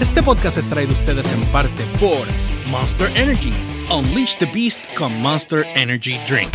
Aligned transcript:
Este 0.00 0.22
podcast 0.22 0.56
es 0.56 0.70
traído 0.70 0.92
a 0.92 0.94
ustedes 0.94 1.26
en 1.32 1.40
parte 1.46 1.84
por 1.98 2.24
Monster 2.68 3.10
Energy. 3.16 3.52
Unleash 3.90 4.38
the 4.38 4.46
Beast 4.54 4.78
con 4.96 5.20
Monster 5.20 5.66
Energy 5.74 6.20
Drink. 6.28 6.48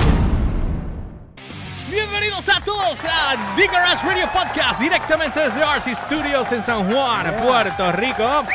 Bienvenidos 1.91 2.47
a 2.47 2.63
todos 2.63 2.97
a 3.03 3.53
The 3.57 3.67
Garage 3.67 4.07
Radio 4.07 4.29
Podcast 4.31 4.79
directamente 4.79 5.41
desde 5.41 5.61
RC 5.61 5.93
Studios 5.93 6.49
en 6.53 6.61
San 6.61 6.89
Juan, 6.89 7.35
Puerto 7.43 7.91
Rico. 7.91 8.45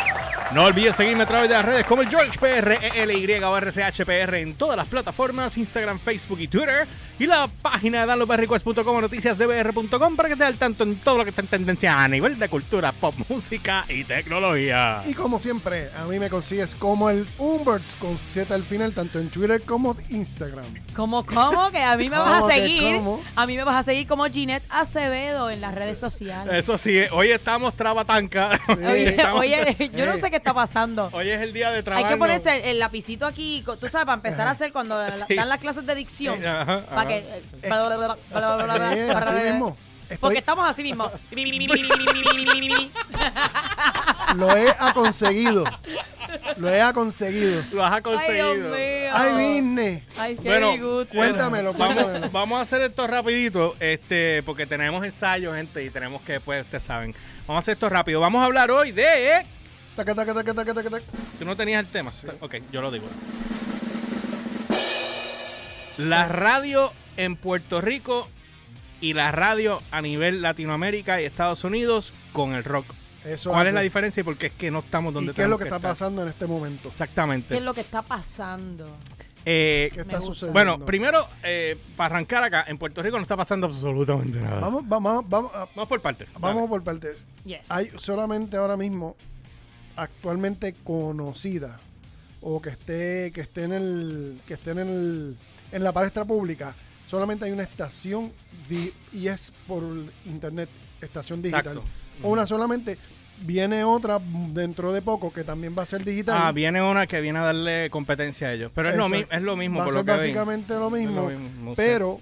No 0.53 0.65
olvides 0.65 0.97
seguirme 0.97 1.25
a 1.25 1.27
través 1.27 1.51
de 1.51 1.57
las 1.57 1.67
redes 1.67 1.85
como 1.85 2.01
el 2.01 2.09
George 2.09 2.39
PR, 2.39 2.79
ELY 2.95 3.31
o 3.45 3.61
RCHPR 3.61 4.37
en 4.37 4.55
todas 4.55 4.79
las 4.79 4.89
plataformas, 4.89 5.59
Instagram, 5.59 6.01
Facebook 6.01 6.41
y 6.41 6.49
Twitter. 6.49 6.89
Y 7.19 7.27
la 7.27 7.49
página 7.63 8.01
de 8.03 8.07
downloadberrequest.com 8.07 8.97
o 8.97 9.01
noticiasdbr.com 9.01 10.15
para 10.17 10.29
que 10.29 10.35
esté 10.35 10.45
al 10.45 10.57
tanto 10.57 10.85
en 10.85 10.95
todo 10.97 11.19
lo 11.19 11.25
que 11.25 11.31
está 11.31 11.43
en 11.43 11.49
tendencia 11.49 12.01
a 12.01 12.07
nivel 12.07 12.39
de 12.39 12.49
cultura, 12.49 12.93
pop, 12.93 13.13
música 13.29 13.85
y 13.89 14.05
tecnología. 14.05 15.03
Y 15.05 15.15
como 15.15 15.41
siempre, 15.41 15.91
a 15.99 16.05
mí 16.05 16.19
me 16.21 16.31
consigues 16.31 16.77
como 16.77 17.11
el 17.11 17.27
Umberts 17.39 17.97
con 17.97 18.17
Z 18.19 18.55
al 18.55 18.63
final, 18.63 18.93
tanto 18.93 19.19
en 19.19 19.31
Twitter 19.31 19.61
como 19.63 19.97
Instagram. 20.11 20.67
¿Cómo, 20.95 21.27
cómo? 21.27 21.71
Que 21.73 21.83
a 21.83 21.97
mí 21.97 22.09
me 22.09 22.19
vas 22.19 22.29
a 22.37 22.41
¿Cómo 22.41 22.49
que 22.49 22.55
seguir. 22.55 22.95
cómo? 22.97 23.21
A 23.35 23.47
mí 23.47 23.57
me 23.57 23.65
vas 23.65 23.77
a 23.77 23.83
seguir 23.83 24.07
como 24.07 24.25
Ginette 24.27 24.65
Acevedo 24.71 25.51
en 25.51 25.61
las 25.61 25.75
redes 25.75 25.99
sociales. 25.99 26.55
Eso 26.55 26.79
sí, 26.79 27.01
hoy 27.11 27.31
estamos 27.31 27.75
trabatanca. 27.75 28.61
Oye, 28.69 29.09
Estamos- 29.11 29.41
oye, 29.41 29.91
yo 29.97 30.07
no 30.07 30.17
sé 30.17 30.31
qué 30.31 30.37
está 30.37 30.55
pasando. 30.55 31.11
Hoy 31.13 31.29
es 31.31 31.41
el 31.41 31.53
día 31.53 31.71
de 31.71 31.79
Hay 31.79 31.83
trabajo. 31.83 32.09
que 32.09 32.17
ponerse 32.17 32.57
el, 32.59 32.63
el 32.65 32.79
lapicito 32.79 33.27
aquí, 33.27 33.65
tú 33.65 33.89
sabes, 33.89 34.07
para 34.07 34.15
empezar 34.15 34.47
a 34.47 34.53
hacer 34.53 34.73
cuando 34.73 34.99
Sí. 35.29 35.35
dan 35.35 35.49
las 35.49 35.61
clases 35.61 35.85
de 35.87 35.95
dicción. 35.95 36.45
Ajá, 36.45 36.85
ajá. 36.91 37.08
Eh, 37.11 37.43
Eh, 37.63 39.11
así 39.13 39.33
bla. 39.35 39.43
mismo. 39.53 39.77
Estoy- 40.03 40.19
Porque 40.21 40.39
estamos 40.39 40.69
así 40.71 40.83
mismo. 40.83 41.11
Lo 44.37 44.57
he 44.57 44.75
conseguido. 44.95 45.65
Lo 46.57 46.69
he 46.75 46.93
conseguido. 46.93 47.63
Lo 47.73 47.85
has 47.85 48.01
conseguido. 48.03 48.55
mío. 48.75 49.11
Ay, 49.13 49.37
vine. 49.37 50.03
Ay, 50.19 50.37
qué 50.37 50.49
Bueno, 50.49 50.73
disgusto. 50.73 51.15
Cuéntamelo, 51.15 51.73
Vamos, 51.75 51.95
cuéntamelo. 51.95 52.31
vamos 52.31 52.59
a 52.59 52.63
hacer 52.63 52.83
esto 52.83 53.07
rapidito, 53.07 53.75
este, 53.81 54.43
porque 54.45 54.67
tenemos 54.67 55.05
ensayos, 55.05 55.55
gente, 55.55 55.83
y 55.85 55.91
tenemos 55.91 56.23
que, 56.23 56.41
pues, 56.41 56.65
ustedes 56.65 56.85
saben. 56.85 57.15
Vamos 57.47 57.57
a 57.57 57.59
hacer 57.61 57.75
esto 57.75 57.89
rápido. 57.89 58.21
Vamos 58.21 58.43
a 58.43 58.47
hablar 58.47 58.71
hoy 58.71 58.93
de... 58.93 59.45
Taca, 59.97 60.15
taca, 60.15 60.33
taca, 60.35 60.55
taca, 60.55 60.75
taca, 60.75 60.91
taca. 60.91 61.05
Tú 61.39 61.45
no 61.45 61.57
tenías 61.57 61.81
el 61.85 61.91
tema. 61.91 62.11
Ok, 62.41 62.57
yo 62.71 62.81
lo 62.81 62.91
digo. 62.93 63.07
La 65.99 66.29
radio 66.29 66.93
en 67.17 67.37
Puerto 67.37 67.81
Rico 67.81 68.29
y 69.01 69.13
la 69.15 69.31
radio 69.33 69.81
a 69.91 70.01
nivel 70.03 70.43
Latinoamérica 70.43 71.21
y 71.21 71.25
Estados 71.25 71.65
Unidos 71.65 72.13
con 72.33 72.55
el 72.55 72.65
rock. 72.65 72.87
Eso 73.25 73.51
¿Cuál 73.51 73.63
hace. 73.63 73.69
es 73.71 73.75
la 73.75 73.81
diferencia 73.83 74.21
y 74.21 74.25
por 74.25 74.37
qué 74.37 74.47
es 74.47 74.53
que 74.53 74.71
no 74.71 74.79
estamos 74.79 75.13
donde 75.13 75.33
¿Y 75.33 75.35
qué 75.35 75.43
es 75.43 75.49
lo 75.49 75.59
que 75.59 75.65
que 75.65 75.69
está 75.69 75.77
estar? 75.77 75.91
pasando 75.91 76.23
en 76.23 76.29
este 76.29 76.47
momento? 76.47 76.89
Exactamente. 76.89 77.49
¿Qué 77.49 77.57
es 77.59 77.63
lo 77.63 77.75
que 77.75 77.81
está 77.81 78.01
pasando? 78.03 78.97
Eh, 79.45 79.91
¿Qué 79.93 80.01
está 80.03 80.21
sucediendo? 80.21 80.53
bueno, 80.53 80.85
primero, 80.85 81.27
eh, 81.43 81.77
para 81.97 82.15
arrancar 82.17 82.45
acá, 82.45 82.65
en 82.69 82.79
Puerto 82.79 83.03
Rico 83.03 83.17
no 83.17 83.23
está 83.23 83.37
pasando 83.37 83.67
absolutamente 83.67 84.39
nada. 84.41 84.61
Vamos, 84.61 84.83
vamos, 84.89 85.25
vamos, 85.29 85.53
a- 85.55 85.67
Vamos 85.75 85.89
por 85.89 86.01
partes. 86.01 86.29
vamos 86.39 86.69
por 86.69 86.83
partes. 86.83 87.19
Yes. 87.45 87.71
Hay 87.71 87.87
solamente 87.99 88.57
ahora 88.57 88.77
mismo 88.77 89.17
actualmente 89.97 90.75
conocida 90.85 91.81
o 92.41 92.63
que 92.63 92.71
esté 92.71 93.33
que 93.35 93.41
esté 93.41 93.65
en 93.65 93.73
el 93.73 94.41
que 94.47 94.55
esté 94.55 94.71
en 94.71 94.79
el 94.79 95.37
en 95.73 95.85
la 95.85 95.93
palestra 95.93 96.25
pública 96.25 96.75
solamente 97.09 97.45
hay 97.45 97.53
una 97.53 97.63
estación 97.63 98.33
y 99.13 99.29
es 99.29 99.53
por 99.67 99.83
internet 100.27 100.69
estación 101.01 101.41
digital 101.41 101.79
Exacto. 101.79 101.85
una 102.23 102.47
solamente 102.47 102.99
viene 103.43 103.85
otra 103.85 104.19
dentro 104.49 104.93
de 104.93 105.01
poco 105.01 105.33
que 105.33 105.45
también 105.45 105.75
va 105.79 105.83
a 105.83 105.87
ser 105.87 106.05
digital 106.05 106.37
Ah, 106.41 106.51
viene 106.53 106.83
una 106.83 107.07
que 107.07 107.21
viene 107.21 107.39
a 107.39 107.43
darle 107.43 107.89
competencia 107.89 108.49
a 108.49 108.53
ellos. 108.53 108.73
Pero 108.75 108.91
es 108.91 108.97
lo, 108.97 109.09
mi- 109.09 109.19
Exacto. 109.19 109.37
es 109.37 109.43
lo 109.43 109.57
mismo, 109.57 109.79
va 109.79 109.85
a 109.85 109.87
por 109.87 109.95
ser 109.95 110.01
lo 110.01 110.05
que 110.05 110.11
básicamente 110.19 110.75
lo 110.75 110.91
mismo, 110.91 111.31
pero 111.77 112.21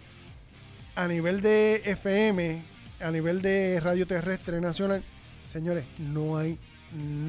a 0.94 1.08
nivel 1.08 1.40
de 1.40 1.80
FM 1.84 2.62
a 3.00 3.10
nivel 3.10 3.42
de 3.42 3.78
radio 3.80 4.06
terrestre 4.06 4.60
nacional 4.60 5.02
señores 5.48 5.84
no 5.98 6.36
hay 6.38 6.58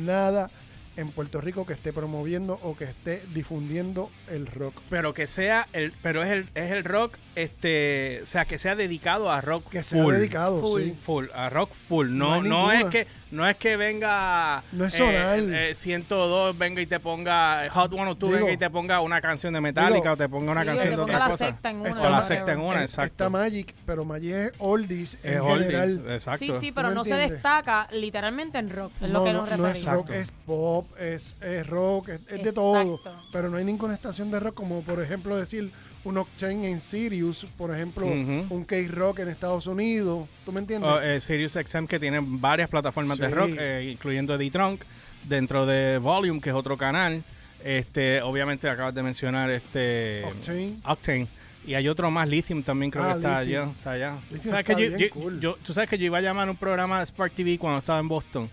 nada 0.06 0.50
en 0.98 1.12
Puerto 1.12 1.40
Rico 1.40 1.66
que 1.66 1.74
esté 1.74 1.94
promoviendo 1.94 2.60
o 2.64 2.76
que 2.76 2.86
esté 2.86 3.24
difundiendo 3.34 4.10
el 4.30 4.48
rock. 4.48 4.82
Pero 4.90 5.14
que 5.14 5.28
sea 5.28 5.68
el, 5.74 5.94
pero 6.02 6.24
es 6.24 6.32
el, 6.32 6.50
es 6.56 6.72
el 6.72 6.84
rock, 6.84 7.16
este, 7.44 8.20
o 8.24 8.26
sea, 8.26 8.46
que 8.46 8.58
sea 8.58 8.76
dedicado 8.76 9.32
a 9.32 9.42
rock 9.42 9.70
que 9.70 9.84
sea 9.84 10.02
full. 10.04 10.14
dedicado 10.16 10.60
Full. 10.62 10.82
sí 10.84 10.98
Full, 11.06 11.26
a 11.36 11.50
rock 11.50 11.72
full. 11.88 12.10
No, 12.12 12.42
No 12.42 12.50
no, 12.68 12.72
es 12.72 12.86
que, 12.86 13.08
no 13.32 13.48
es 13.48 13.56
que 13.58 13.78
venga 13.78 14.64
No 14.72 14.86
es 14.86 14.96
eh, 14.96 14.98
sonar. 14.98 15.40
eh, 15.40 15.76
102 15.76 16.58
venga 16.58 16.82
y 16.82 16.86
te 16.88 17.00
ponga 17.00 17.70
Hot 17.72 17.92
102 17.92 18.30
Digo- 18.32 18.40
venga 18.42 18.52
y 18.54 18.58
te 18.58 18.70
ponga 18.70 19.02
una 19.02 19.22
canción 19.22 19.54
de 19.54 19.62
Metallica 19.62 20.00
Digo- 20.02 20.14
o 20.14 20.18
te 20.18 20.30
ponga 20.30 20.52
una 20.52 20.62
Sí, 20.62 20.68
canción 20.68 20.90
de 20.90 21.02
otra 21.02 21.20
la 21.20 21.26
cosa. 21.30 21.46
secta 21.48 21.70
en 21.70 21.76
una. 21.78 21.90
Está 21.90 22.08
O 22.08 22.10
la 22.12 22.24
secta 22.24 22.52
en 22.54 22.60
una, 22.60 22.82
Eh, 22.82 22.86
exacto. 22.86 23.06
está 23.12 23.30
Magic 23.30 23.76
pero 23.86 24.04
Magic 24.06 24.32
es 24.34 24.52
oldies 24.58 25.14
Es 25.24 25.34
en 25.34 25.40
oldies, 25.42 25.68
general 25.68 26.04
exacto. 26.10 26.40
Sí, 26.40 26.52
sí, 26.60 26.70
¿Tú 26.70 26.76
pero 26.76 26.92
no 26.92 27.04
se 27.04 27.16
destaca 27.16 27.88
literalmente 27.92 28.58
en 28.58 28.70
rock. 28.70 28.92
Es 29.02 29.10
no, 29.10 29.20
lo 29.20 29.24
que 29.26 29.34
no, 29.34 29.42
nos 29.42 29.50
no 29.50 29.68
es 29.68 29.74
referimos. 29.84 29.94
rock, 29.94 30.10
es 30.12 30.32
pop, 30.46 30.88
es, 31.00 31.36
es 31.42 31.68
rock, 31.68 32.10
es, 32.10 32.22
es 32.30 32.44
de 32.44 32.52
todo. 32.54 33.00
Pero 33.32 33.50
no 33.50 33.58
hay 33.58 33.66
ninguna 33.66 33.94
estación 33.94 34.32
de 34.32 34.40
rock 34.40 34.56
como, 34.56 34.82
por 34.82 35.02
ejemplo, 35.04 35.38
decir 35.38 35.72
un 36.04 36.18
Octane 36.18 36.70
en 36.70 36.80
Sirius, 36.80 37.46
por 37.58 37.74
ejemplo, 37.74 38.06
un 38.06 38.66
K-Rock 38.66 39.20
en 39.20 39.30
Estados 39.30 39.68
Unidos. 39.68 40.28
¿Tú 40.46 40.52
me 40.52 40.60
entiendes? 40.60 40.90
O, 40.90 41.02
eh, 41.02 41.20
Sirius 41.20 41.54
XM 41.54 41.86
que 41.88 42.00
tiene 42.00 42.20
varias 42.22 42.70
plataformas 42.70 43.18
de 43.18 43.30
rock, 43.30 43.52
eh, 43.60 43.90
incluyendo 43.92 44.36
Eddie 44.36 44.52
Trunk, 44.52 44.82
dentro 45.28 45.66
de 45.66 45.98
Volume, 45.98 46.40
que 46.40 46.50
es 46.50 46.56
otro 46.56 46.78
canal. 46.78 47.24
Este, 47.64 48.22
obviamente 48.22 48.70
acabas 48.70 48.94
de 48.94 49.04
mencionar 49.04 49.50
este 49.50 50.24
Octane. 50.26 50.74
Octane. 50.86 51.28
Y 51.66 51.74
hay 51.74 51.90
otro 51.90 52.10
más, 52.10 52.26
Lithium 52.30 52.64
también 52.64 52.90
creo 52.92 53.04
Ah, 53.04 53.08
que 53.14 53.18
está 53.20 53.42
Lithium. 53.42 53.62
allá. 53.64 53.72
Está 53.78 53.92
allá. 53.92 54.16
Lithium 54.32 54.50
¿Sabes 54.52 54.60
está 54.62 54.76
que 54.76 54.90
yo, 54.92 54.98
yo- 54.98 55.10
cool. 55.10 55.40
yo- 55.42 55.58
tú 55.62 55.74
sabes 55.74 55.90
que 55.90 55.98
yo 55.98 56.06
iba 56.06 56.20
a 56.20 56.22
llamar 56.22 56.48
a 56.48 56.52
un 56.52 56.56
programa 56.58 57.00
de 57.00 57.06
Spark 57.08 57.34
TV 57.34 57.58
cuando 57.58 57.80
estaba 57.80 58.00
en 58.00 58.08
Boston, 58.08 58.50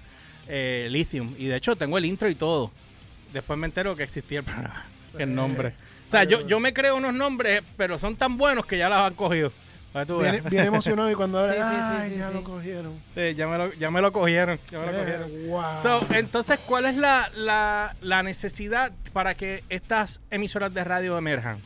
eh, 0.48 0.88
Lithium. 0.90 1.32
Y 1.38 1.46
de 1.46 1.56
hecho 1.56 1.76
tengo 1.76 1.96
el 1.96 2.04
intro 2.06 2.28
y 2.28 2.34
todo. 2.34 2.72
Después 3.32 3.56
me 3.56 3.66
entero 3.66 3.94
que 3.94 4.02
existía 4.02 4.40
el 4.40 4.44
programa, 4.46 4.84
el 5.16 5.32
nombre. 5.32 5.74
O 6.14 6.16
sea, 6.16 6.24
yo, 6.24 6.46
yo 6.46 6.60
me 6.60 6.72
creo 6.72 6.96
unos 6.96 7.12
nombres, 7.14 7.62
pero 7.76 7.98
son 7.98 8.14
tan 8.16 8.36
buenos 8.36 8.66
que 8.66 8.78
ya 8.78 8.88
los 8.88 8.98
han 8.98 9.14
cogido. 9.14 9.50
Tú 10.06 10.18
Viene, 10.18 10.40
bien 10.40 10.66
emocionado 10.66 11.08
y 11.10 11.14
cuando 11.14 11.38
habla, 11.40 11.54
Sí, 11.54 12.08
sí, 12.08 12.14
sí, 12.14 12.18
ya 12.20 12.30
lo 12.30 12.42
cogieron. 12.42 12.92
Sí, 13.14 13.34
ya, 13.34 13.46
me 13.46 13.58
lo, 13.58 13.72
ya 13.74 13.90
me 13.90 14.00
lo 14.00 14.12
cogieron. 14.12 14.58
Ya 14.70 14.78
me 14.80 14.86
lo 14.86 14.92
Eh, 14.92 14.98
cogieron. 15.00 15.30
wow. 15.48 15.82
So, 15.82 16.06
entonces, 16.14 16.58
¿cuál 16.66 16.86
es 16.86 16.96
la, 16.96 17.30
la, 17.36 17.94
la 18.00 18.22
necesidad 18.24 18.90
para 19.12 19.34
que 19.36 19.62
estas 19.68 20.20
emisoras 20.30 20.74
de 20.74 20.82
radio 20.82 21.16
emerjan? 21.16 21.58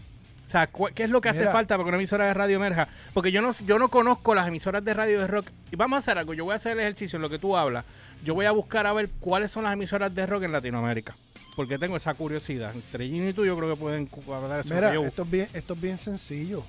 O 0.44 0.50
sea, 0.50 0.66
¿qué 0.94 1.04
es 1.04 1.10
lo 1.10 1.20
que 1.20 1.28
hace 1.28 1.44
falta 1.44 1.74
para 1.76 1.84
que 1.84 1.88
una 1.88 1.96
emisora 1.98 2.26
de 2.26 2.32
radio 2.34 2.56
emerja? 2.56 2.88
Porque 3.12 3.30
yo 3.32 3.42
no, 3.42 3.54
yo 3.66 3.78
no 3.78 3.88
conozco 3.88 4.34
las 4.34 4.48
emisoras 4.48 4.82
de 4.84 4.94
radio 4.94 5.20
de 5.20 5.26
rock. 5.26 5.48
Y 5.70 5.76
vamos 5.76 5.96
a 5.96 5.98
hacer 5.98 6.16
algo. 6.18 6.32
Yo 6.32 6.44
voy 6.44 6.54
a 6.54 6.56
hacer 6.56 6.72
el 6.72 6.80
ejercicio 6.80 7.16
en 7.16 7.22
lo 7.22 7.28
que 7.30 7.38
tú 7.38 7.54
hablas. 7.54 7.84
Yo 8.24 8.32
voy 8.34 8.46
a 8.46 8.50
buscar 8.50 8.86
a 8.86 8.92
ver 8.94 9.10
cuáles 9.20 9.50
son 9.50 9.64
las 9.64 9.74
emisoras 9.74 10.14
de 10.14 10.26
rock 10.26 10.44
en 10.44 10.52
Latinoamérica. 10.52 11.14
Porque 11.58 11.76
tengo 11.76 11.96
esa 11.96 12.14
curiosidad. 12.14 12.72
Entre 12.72 13.08
Gino 13.08 13.28
y 13.28 13.32
tú 13.32 13.44
yo 13.44 13.56
creo 13.58 13.74
que 13.74 13.80
pueden 13.80 14.06
cuadrar 14.06 14.60
eso. 14.60 14.72
Mira, 14.72 14.94
esto 14.94 15.22
es, 15.24 15.30
bien, 15.30 15.48
esto 15.52 15.74
es 15.74 15.80
bien 15.80 15.98
sencillo. 15.98 16.62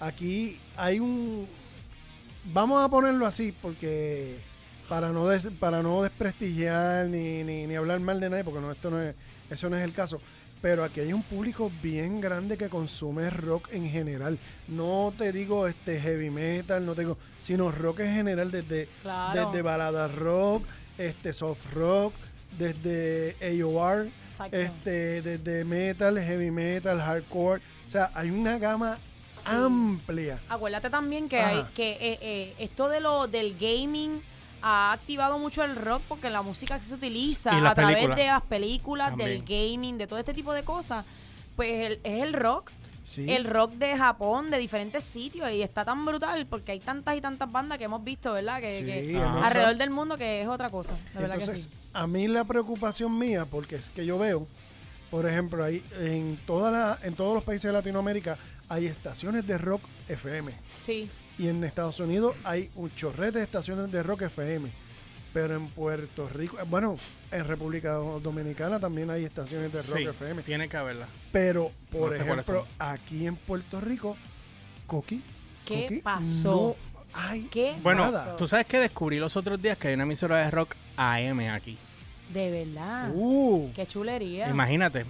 Aquí 0.00 0.58
hay 0.78 0.98
un... 0.98 1.46
Vamos 2.50 2.82
a 2.82 2.88
ponerlo 2.88 3.26
así 3.26 3.52
porque 3.60 4.36
para 4.88 5.10
no 5.10 5.28
des- 5.28 5.50
para 5.60 5.82
no 5.82 6.00
desprestigiar 6.02 7.04
ni, 7.08 7.42
ni, 7.44 7.66
ni 7.66 7.74
hablar 7.74 8.00
mal 8.00 8.18
de 8.18 8.30
nadie, 8.30 8.44
porque 8.44 8.60
no, 8.62 8.72
esto 8.72 8.90
no 8.90 8.98
es, 8.98 9.14
eso 9.50 9.68
no 9.68 9.76
es 9.76 9.84
el 9.84 9.92
caso. 9.92 10.18
Pero 10.62 10.84
aquí 10.84 11.00
hay 11.00 11.12
un 11.12 11.22
público 11.22 11.70
bien 11.82 12.22
grande 12.22 12.56
que 12.56 12.70
consume 12.70 13.28
rock 13.28 13.68
en 13.72 13.90
general. 13.90 14.38
No 14.68 15.12
te 15.18 15.32
digo 15.32 15.66
este 15.68 16.00
heavy 16.00 16.30
metal, 16.30 16.86
no 16.86 16.94
te 16.94 17.02
digo, 17.02 17.18
sino 17.42 17.70
rock 17.70 18.00
en 18.00 18.14
general 18.14 18.50
desde, 18.50 18.88
Claro. 19.02 19.50
desde 19.50 19.60
balada 19.60 20.08
rock, 20.08 20.64
este 20.96 21.34
soft 21.34 21.74
rock, 21.74 22.14
desde 22.58 23.36
AOR, 23.62 24.08
Exacto. 24.26 24.56
este, 24.56 25.22
desde 25.22 25.64
metal, 25.64 26.18
heavy 26.18 26.50
metal, 26.50 27.00
hardcore. 27.00 27.60
O 27.86 27.90
sea, 27.90 28.10
hay 28.14 28.30
una 28.30 28.58
gama 28.58 28.98
Sí. 29.26 29.40
amplia. 29.46 30.38
Acuérdate 30.48 30.90
también 30.90 31.28
que, 31.28 31.40
Ajá. 31.40 31.50
hay, 31.50 31.64
que 31.74 31.92
eh, 31.92 32.18
eh, 32.20 32.54
esto 32.58 32.88
de 32.88 33.00
lo 33.00 33.26
del 33.26 33.56
gaming 33.58 34.20
ha 34.62 34.92
activado 34.92 35.38
mucho 35.38 35.62
el 35.64 35.76
rock 35.76 36.02
porque 36.08 36.30
la 36.30 36.42
música 36.42 36.78
que 36.78 36.84
se 36.84 36.94
utiliza 36.94 37.50
a 37.68 37.74
través 37.74 38.14
de 38.14 38.26
las 38.26 38.42
películas, 38.42 39.16
del 39.16 39.42
gaming, 39.42 39.98
de 39.98 40.06
todo 40.06 40.18
este 40.18 40.32
tipo 40.34 40.52
de 40.52 40.62
cosas, 40.62 41.04
pues 41.56 41.86
el- 41.86 42.00
es 42.04 42.22
el 42.22 42.32
rock. 42.32 42.70
Sí. 43.04 43.30
El 43.30 43.44
rock 43.44 43.72
de 43.74 43.96
Japón, 43.96 44.50
de 44.50 44.58
diferentes 44.58 45.04
sitios, 45.04 45.50
y 45.52 45.62
está 45.62 45.84
tan 45.84 46.04
brutal 46.06 46.46
porque 46.46 46.72
hay 46.72 46.80
tantas 46.80 47.16
y 47.16 47.20
tantas 47.20 47.52
bandas 47.52 47.78
que 47.78 47.84
hemos 47.84 48.02
visto, 48.02 48.32
¿verdad? 48.32 48.60
Que, 48.60 48.78
Sí, 48.78 48.84
que 48.84 49.18
alrededor 49.18 49.76
del 49.76 49.90
mundo 49.90 50.16
que 50.16 50.40
es 50.40 50.48
otra 50.48 50.70
cosa, 50.70 50.94
de 51.12 51.20
verdad 51.20 51.36
que 51.36 51.44
Entonces, 51.44 51.68
sí. 51.70 51.78
a 51.92 52.06
mí 52.06 52.26
la 52.26 52.44
preocupación 52.44 53.16
mía, 53.18 53.44
porque 53.44 53.76
es 53.76 53.90
que 53.90 54.06
yo 54.06 54.18
veo, 54.18 54.46
por 55.10 55.28
ejemplo, 55.28 55.62
ahí 55.62 55.84
en 56.00 56.38
toda 56.46 56.70
la, 56.70 56.98
en 57.02 57.14
todos 57.14 57.34
los 57.34 57.44
países 57.44 57.68
de 57.68 57.72
Latinoamérica 57.72 58.38
hay 58.68 58.86
estaciones 58.86 59.46
de 59.46 59.58
rock 59.58 59.82
FM. 60.08 60.52
Sí, 60.80 61.08
Y 61.38 61.48
en 61.48 61.62
Estados 61.62 62.00
Unidos 62.00 62.34
hay 62.42 62.70
un 62.74 62.92
chorrete 62.94 63.38
de 63.38 63.44
estaciones 63.44 63.92
de 63.92 64.02
rock 64.02 64.22
FM. 64.22 64.70
Pero 65.34 65.56
en 65.56 65.66
Puerto 65.66 66.28
Rico, 66.32 66.58
eh, 66.58 66.64
bueno, 66.66 66.96
en 67.32 67.46
República 67.46 67.92
Dominicana 67.94 68.78
también 68.78 69.10
hay 69.10 69.24
estaciones 69.24 69.72
de 69.72 69.82
Rock 69.82 69.96
Sí, 69.98 70.04
FM. 70.04 70.42
tiene 70.42 70.68
que 70.68 70.76
haberla. 70.76 71.06
Pero, 71.32 71.70
por 71.90 72.10
No 72.12 72.16
sé 72.16 72.22
ejemplo, 72.22 72.66
aquí 72.78 73.26
en 73.26 73.34
Puerto 73.36 73.80
Rico, 73.80 74.16
Coqui. 74.86 75.20
¿Qué 75.66 75.82
Coqui, 75.82 76.00
pasó? 76.00 76.76
No 77.12 77.20
hay 77.20 77.42
¿Qué 77.50 77.74
Bueno, 77.82 78.04
nada. 78.06 78.36
tú 78.36 78.46
sabes 78.46 78.66
que 78.66 78.78
descubrí 78.78 79.18
los 79.18 79.36
otros 79.36 79.60
días 79.60 79.76
que 79.76 79.88
hay 79.88 79.94
una 79.94 80.04
emisora 80.04 80.38
de 80.38 80.50
rock 80.50 80.74
AM 80.96 81.40
aquí. 81.52 81.76
De 82.32 82.50
verdad. 82.50 83.10
Uh, 83.12 83.70
Qué 83.74 83.86
chulería. 83.86 84.48
Imagínate. 84.48 85.04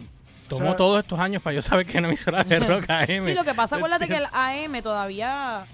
Tomó 0.48 0.64
O 0.64 0.68
sea- 0.68 0.76
todos 0.76 1.02
estos 1.02 1.18
años 1.18 1.42
para 1.42 1.54
yo 1.54 1.62
saber 1.62 1.84
que 1.86 1.92
hay 1.92 1.98
una 1.98 2.08
emisora 2.08 2.44
de 2.44 2.58
rock 2.60 2.88
AM. 2.88 3.24
Sí, 3.26 3.34
lo 3.34 3.44
que 3.44 3.54
pasa, 3.54 3.76
acuérdate 3.76 4.06
que 4.08 4.16
el 4.16 4.26
AM 4.32 4.80
todavía. 4.82 5.64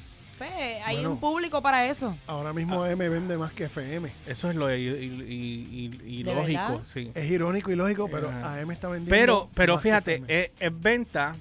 Pues, 0.40 0.50
hay 0.86 0.96
Bueno. 0.96 1.10
un 1.12 1.20
público 1.20 1.60
para 1.60 1.86
eso. 1.88 2.16
ahora 2.26 2.52
mismo 2.54 2.82
AM 2.82 2.98
vende 2.98 3.36
más 3.36 3.52
que 3.52 3.64
FM. 3.64 4.10
Eso 4.26 4.48
es 4.48 4.56
lo 4.56 4.74
i- 4.74 4.86
i- 4.88 5.88
¿De 5.88 6.06
ilógico, 6.06 6.42
verdad? 6.68 6.80
sí. 6.86 7.12
Es 7.14 7.30
irónico 7.30 7.70
y 7.70 7.76
lógico, 7.76 8.08
pero. 8.10 8.30
AM 8.30 8.70
está 8.72 8.88
vendiendo. 8.88 9.10
Pero, 9.14 9.50
pero 9.54 9.74
más 9.74 9.82
que 9.82 9.88
fíjate, 9.88 10.14
FM. 10.14 10.42
es, 10.44 10.50
es 10.58 10.80
venta, 10.80 11.32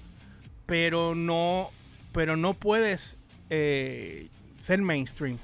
pero 0.65 1.15
no, 1.15 1.69
pero 2.11 2.35
no 2.35 2.53
puedes 2.53 3.17
eh, 3.49 4.27
ser 4.59 4.81
mainstream 4.81 5.37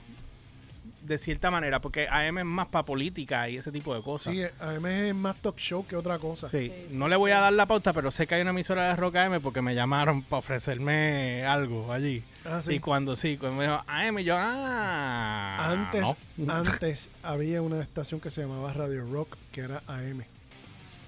de 1.05 1.17
cierta 1.17 1.51
manera, 1.51 1.79
porque 1.81 2.07
AM 2.09 2.39
es 2.39 2.45
más 2.45 2.67
para 2.69 2.83
política 2.85 3.47
y 3.49 3.57
ese 3.57 3.71
tipo 3.71 3.93
de 3.95 4.01
cosas. 4.01 4.33
Sí, 4.33 4.43
AM 4.59 4.85
es 4.85 5.15
más 5.15 5.35
talk 5.37 5.57
show 5.57 5.85
que 5.85 5.95
otra 5.95 6.17
cosa. 6.19 6.47
Sí, 6.49 6.71
Sí, 6.89 6.95
no 6.95 7.07
le 7.07 7.15
voy 7.15 7.31
a 7.31 7.39
dar 7.39 7.53
la 7.53 7.65
pauta, 7.67 7.93
pero 7.93 8.09
sé 8.11 8.25
que 8.27 8.35
hay 8.35 8.41
una 8.41 8.51
emisora 8.51 8.87
de 8.87 8.95
rock 8.95 9.15
AM 9.17 9.41
porque 9.41 9.61
me 9.61 9.75
llamaron 9.75 10.21
para 10.23 10.39
ofrecerme 10.39 11.45
algo 11.45 11.91
allí. 11.93 12.23
Ah, 12.43 12.61
sí. 12.63 12.73
Y 12.75 12.79
cuando 12.79 13.15
sí, 13.15 13.37
cuando 13.37 13.57
me 13.57 13.63
dijo 13.65 13.81
AM, 13.87 14.19
yo, 14.19 14.35
ah, 14.37 15.71
Antes, 15.71 16.01
no. 16.37 16.51
antes 16.53 17.11
había 17.23 17.61
una 17.61 17.81
estación 17.81 18.19
que 18.19 18.31
se 18.31 18.41
llamaba 18.41 18.73
Radio 18.73 19.05
Rock, 19.11 19.35
que 19.51 19.61
era 19.61 19.81
AM. 19.87 20.23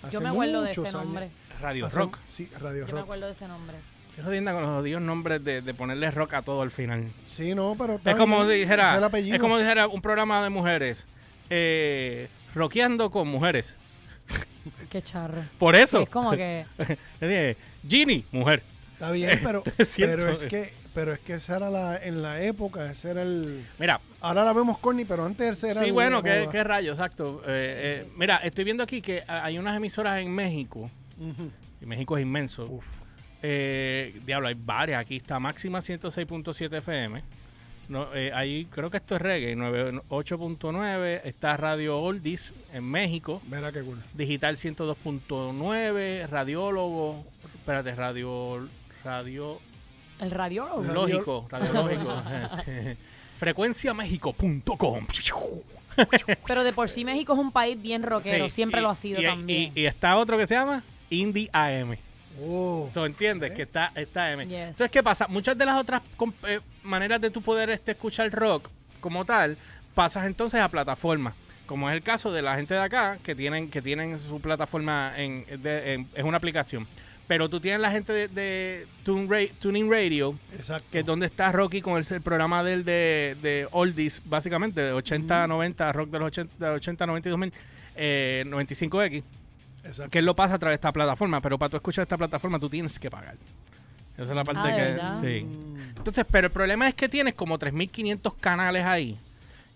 Hace 0.04 0.14
Yo 0.14 0.22
me 0.22 0.30
acuerdo 0.30 0.62
de 0.62 0.72
ese 0.72 0.82
años. 0.82 0.94
nombre. 0.94 1.30
Radio 1.62 1.86
Hace- 1.88 1.98
Rock. 1.98 2.18
Sí, 2.28 2.50
Radio 2.60 2.86
Yo 2.88 2.94
me 2.96 3.02
acuerdo 3.02 3.26
de 3.26 3.32
ese 3.32 3.48
nombre. 3.48 3.78
Qué 4.18 4.24
jodienda 4.24 4.52
con 4.52 4.64
los 4.64 4.76
jodidos 4.76 5.00
nombres 5.02 5.44
de, 5.44 5.62
de 5.62 5.74
ponerle 5.76 6.10
rock 6.10 6.34
a 6.34 6.42
todo 6.42 6.64
al 6.64 6.72
final. 6.72 7.06
Sí, 7.26 7.54
no, 7.54 7.76
pero 7.78 8.02
Es 8.04 8.16
como 8.16 8.46
bien, 8.48 8.62
dijera, 8.62 8.94
es 8.94 8.98
el 8.98 9.04
apellido. 9.04 9.36
es 9.36 9.40
como 9.42 9.60
dijera 9.60 9.88
un 9.88 10.02
programa 10.02 10.44
de 10.44 10.50
mujeres, 10.50 11.06
eh, 11.52 12.28
rockeando 12.56 13.12
con 13.12 13.28
mujeres. 13.28 13.78
Qué 14.90 15.04
charro. 15.04 15.44
Por 15.60 15.76
Sí, 15.76 15.82
eso. 15.84 16.02
es 16.02 16.10
como 16.10 16.32
que. 16.32 16.66
Ginny, 17.88 18.26
mujer. 18.32 18.64
Está 18.94 19.12
bien, 19.12 19.40
pero, 19.44 19.64
pero 19.98 20.32
es 20.32 20.44
que 20.46 20.74
pero 20.96 21.14
es 21.14 21.20
que 21.20 21.36
esa 21.36 21.58
era 21.58 21.70
la 21.70 21.98
en 22.04 22.24
la 22.24 22.42
época, 22.42 22.92
ese 22.92 23.12
era 23.12 23.22
el 23.22 23.64
Mira, 23.78 24.02
ahora 24.20 24.44
la 24.44 24.52
vemos 24.52 24.80
corny, 24.80 25.06
pero 25.06 25.24
antes 25.26 25.64
era 25.64 25.82
sí, 25.82 25.90
el- 25.90 25.94
bueno, 25.94 26.24
qué, 26.24 26.50
qué 26.52 26.64
rayo, 26.64 26.92
exacto. 26.94 27.44
Eh, 27.46 28.02
eh, 28.04 28.08
mira, 28.18 28.38
estoy 28.38 28.64
viendo 28.64 28.82
aquí 28.82 29.00
que 29.00 29.24
hay 29.28 29.60
unas 29.60 29.78
emisoras 29.78 30.20
en 30.20 30.34
México, 30.34 30.90
y 31.80 31.86
México 31.86 32.18
es 32.18 32.24
inmenso. 32.24 32.66
Uf. 32.66 32.84
Eh, 33.44 34.16
diablo, 34.26 34.48
hay 34.48 34.56
varias. 34.58 35.00
Aquí 35.02 35.18
está 35.18 35.40
Máxima 35.40 35.80
106.7 35.80 36.78
FM. 36.78 37.22
No, 37.90 38.14
eh, 38.14 38.32
ahí 38.34 38.66
creo 38.70 38.90
que 38.90 38.98
esto 38.98 39.16
es 39.16 39.22
reggae, 39.22 39.56
9 39.56 40.02
8.9. 40.10 41.22
Está 41.24 41.56
Radio 41.56 41.98
Oldies 41.98 42.54
en 42.74 42.84
México. 42.84 43.42
Mira 43.50 43.72
qué 43.72 43.82
cool. 43.82 44.02
Digital 44.14 44.58
102.9, 44.58 46.28
Radiólogo, 46.28 47.24
espérate, 47.56 47.96
Radio, 47.96 48.68
Radio 49.06 49.60
El 50.20 50.32
radiólogo. 50.32 50.84
Lógico, 50.84 51.48
Radiológico, 51.50 52.22
sí. 52.66 52.72
frecuenciamexico.com. 53.38 55.06
Pero 56.46 56.64
de 56.64 56.74
por 56.74 56.90
sí 56.90 57.06
México 57.06 57.34
es 57.34 57.40
un 57.40 57.52
país 57.52 57.82
bien 57.82 58.04
rockero. 58.04 58.46
Sí, 58.46 58.52
Siempre 58.52 58.82
y- 58.82 58.84
lo 58.84 58.90
ha 58.90 58.96
sido 58.96 59.22
y, 59.22 59.26
también. 59.26 59.72
Y, 59.76 59.82
y 59.82 59.86
está 59.86 60.18
otro 60.18 60.38
que 60.38 60.46
se 60.46 60.56
llama 60.56 60.84
Indie 61.10 61.50
AM. 61.54 61.96
Oh. 62.42 62.90
¿So 62.94 63.06
entiendes? 63.06 63.52
Que 63.52 63.64
está, 63.64 63.92
está. 63.96 64.34
Yes. 64.36 64.52
Entonces, 64.54 64.92
¿qué 64.92 65.02
pasa? 65.04 65.28
Muchas 65.28 65.58
de 65.58 65.66
las 65.66 65.78
otras 65.80 66.02
eh, 66.48 66.60
maneras 66.84 67.20
de 67.22 67.30
tu 67.30 67.42
poder 67.42 67.70
este, 67.70 67.92
escuchar 67.92 68.32
rock 68.32 68.70
como 69.00 69.26
tal, 69.26 69.58
pasas 69.96 70.26
entonces 70.26 70.60
a 70.62 70.70
plataformas. 70.70 71.34
Como 71.66 71.90
es 71.90 71.96
el 71.96 72.02
caso 72.04 72.32
de 72.32 72.42
la 72.42 72.56
gente 72.56 72.74
de 72.74 72.80
acá, 72.80 73.18
que 73.24 73.36
tienen, 73.36 73.70
que 73.70 73.82
tienen 73.82 74.20
su 74.20 74.40
plataforma 74.40 75.14
en, 75.18 75.46
de- 75.62 75.94
en- 75.94 76.08
es 76.16 76.24
una 76.24 76.38
aplicación. 76.38 76.88
Pero 77.28 77.50
tú 77.50 77.60
tienes 77.60 77.82
la 77.82 77.92
gente 77.92 78.14
de, 78.14 78.28
de 78.30 78.88
Tune 79.04 79.28
Ra- 79.30 79.54
Tuning 79.60 79.92
Radio, 79.92 80.34
Exacto. 80.56 80.86
que 80.90 81.00
es 81.00 81.06
donde 81.06 81.26
está 81.26 81.52
Rocky 81.52 81.82
con 81.82 81.98
el, 81.98 82.06
el 82.10 82.22
programa 82.22 82.64
del 82.64 82.86
de, 82.86 83.36
de 83.42 83.68
Oldies, 83.72 84.22
básicamente, 84.24 84.80
de 84.80 84.94
80 84.94 85.44
a 85.44 85.48
90, 85.48 85.92
rock 85.92 86.10
de 86.10 86.20
los 86.20 86.28
80, 86.28 86.70
de 86.70 86.76
80 86.78 87.04
a 87.04 87.08
92 87.08 87.38
mil, 87.40 87.54
eh, 87.98 88.46
95X, 88.48 89.24
Exacto. 89.88 90.12
que 90.12 90.20
él 90.20 90.26
lo 90.26 90.36
pasa 90.36 90.56
a 90.56 90.60
través 90.60 90.74
de 90.74 90.82
esta 90.82 90.92
plataforma, 90.92 91.42
pero 91.42 91.58
para 91.58 91.70
tú 91.70 91.78
escuchar 91.78 92.04
esta 92.04 92.18
plataforma 92.18 92.60
tú 92.60 92.70
tienes 92.70 92.98
que 93.00 93.10
pagar. 93.10 93.36
Esa 94.16 94.24
es 94.24 94.36
la 94.36 94.44
parte 94.44 94.62
Ah, 94.64 94.68
¿de 94.68 94.76
que... 94.76 94.82
verdad? 94.82 95.22
Sí. 95.22 95.44
Mm, 95.44 95.98
Entonces, 95.98 96.26
pero 96.30 96.48
el 96.48 96.54
problema 96.54 96.88
es 96.88 96.94
que 96.96 97.08
tienes 97.08 97.36
como 97.36 97.58
3.500 97.60 98.34
canales 98.40 98.84
ahí. 98.84 99.18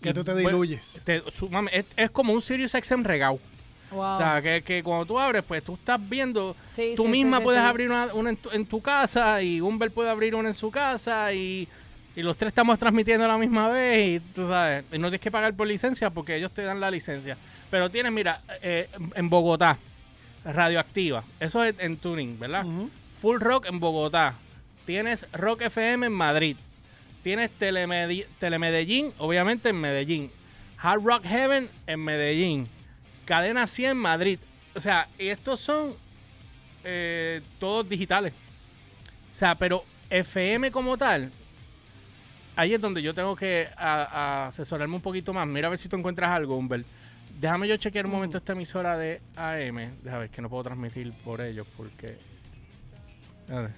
Que 0.02 0.10
Y, 0.10 0.14
tú 0.14 0.24
te 0.24 0.32
bueno, 0.34 0.50
diluyes. 0.50 1.02
te- 1.06 1.22
su- 1.32 1.50
mami, 1.50 1.70
es, 1.72 1.86
es 1.96 2.10
como 2.10 2.34
un 2.34 2.42
Sirius 2.42 2.72
XM 2.72 3.04
regao. 3.04 3.40
Wow. 3.92 4.00
O 4.02 4.18
sea, 4.18 4.42
que, 4.42 4.62
que 4.64 4.82
cuando 4.82 5.06
tú 5.06 5.20
abres, 5.20 5.44
pues 5.48 5.64
tú 5.64 5.74
estás 5.76 6.00
viendo 6.10 6.56
Sí, 6.76 6.94
tú 6.96 7.04
sí, 7.04 7.10
misma 7.10 7.38
sí, 7.38 7.42
sí, 7.42 7.44
puedes 7.46 7.62
sí. 7.62 7.68
abrir 7.68 7.88
una, 7.90 8.14
una 8.14 8.30
en, 8.32 8.38
tu, 8.38 8.50
en 8.52 8.66
tu 8.66 8.82
casa 8.82 9.42
y 9.44 9.60
Humber 9.62 9.92
puede 9.92 10.10
abrir 10.10 10.34
una 10.34 10.48
en 10.48 10.56
su 10.56 10.72
casa 10.72 11.32
y, 11.34 11.68
y 12.16 12.22
los 12.24 12.36
tres 12.38 12.48
estamos 12.48 12.80
transmitiendo 12.80 13.26
a 13.26 13.28
la 13.28 13.38
misma 13.38 13.68
vez 13.68 14.08
y 14.08 14.20
tú 14.34 14.48
sabes, 14.48 14.86
y 14.92 14.98
no 14.98 15.08
tienes 15.10 15.22
que 15.22 15.30
pagar 15.30 15.54
por 15.54 15.68
licencia 15.68 16.10
porque 16.10 16.36
ellos 16.38 16.52
te 16.52 16.62
dan 16.64 16.80
la 16.80 16.90
licencia. 16.90 17.38
Pero 17.70 17.90
tienes, 17.92 18.12
mira, 18.14 18.40
eh, 18.64 18.90
en 19.14 19.30
Bogotá, 19.30 19.78
radioactiva, 20.44 21.24
eso 21.40 21.64
es 21.64 21.76
en 21.80 21.98
tuning, 21.98 22.40
¿verdad? 22.40 22.66
Full 23.22 23.40
Rock 23.40 23.68
en 23.68 23.80
Bogotá, 23.80 24.36
tienes 24.86 25.28
Rock 25.34 25.62
FM 25.64 26.08
en 26.08 26.14
Madrid, 26.14 26.58
tienes 27.24 27.52
Telemedellín, 27.52 29.14
obviamente 29.20 29.70
en 29.70 29.80
Medellín, 29.80 30.32
Hard 30.80 31.02
Rock 31.04 31.26
Heaven 31.26 31.70
en 31.88 32.00
Medellín, 32.04 32.68
Cadena 33.26 33.68
100 33.68 33.92
en 33.92 33.98
Madrid. 33.98 34.40
O 34.74 34.80
sea, 34.80 35.08
y 35.20 35.28
estos 35.28 35.60
son 35.60 35.94
eh, 36.84 37.42
todos 37.60 37.88
digitales. 37.88 38.34
O 39.32 39.36
sea, 39.36 39.54
pero 39.56 39.86
FM 40.10 40.72
como 40.72 40.98
tal, 40.98 41.30
ahí 42.56 42.74
es 42.74 42.82
donde 42.82 43.02
yo 43.02 43.14
tengo 43.14 43.36
que 43.36 43.68
a- 43.78 44.04
a 44.44 44.48
asesorarme 44.48 44.96
un 44.96 45.02
poquito 45.02 45.34
más. 45.34 45.48
Mira 45.48 45.68
a 45.68 45.70
ver 45.70 45.78
si 45.80 45.88
tú 45.88 45.96
encuentras 45.98 46.30
algo, 46.32 46.58
Humbert. 46.58 46.86
Déjame 47.42 47.68
yo 47.68 47.76
chequear 47.76 48.06
un 48.06 48.12
momento 48.12 48.38
esta 48.38 48.54
emisora 48.54 48.96
de 48.98 49.20
AM. 49.36 49.78
Déjame 50.04 50.20
ver 50.20 50.30
que 50.30 50.42
no 50.44 50.50
puedo 50.50 50.64
transmitir 50.64 51.12
por 51.26 51.42
ellos 51.42 51.66
porque... 51.76 52.20
A 53.50 53.56
ver. 53.62 53.72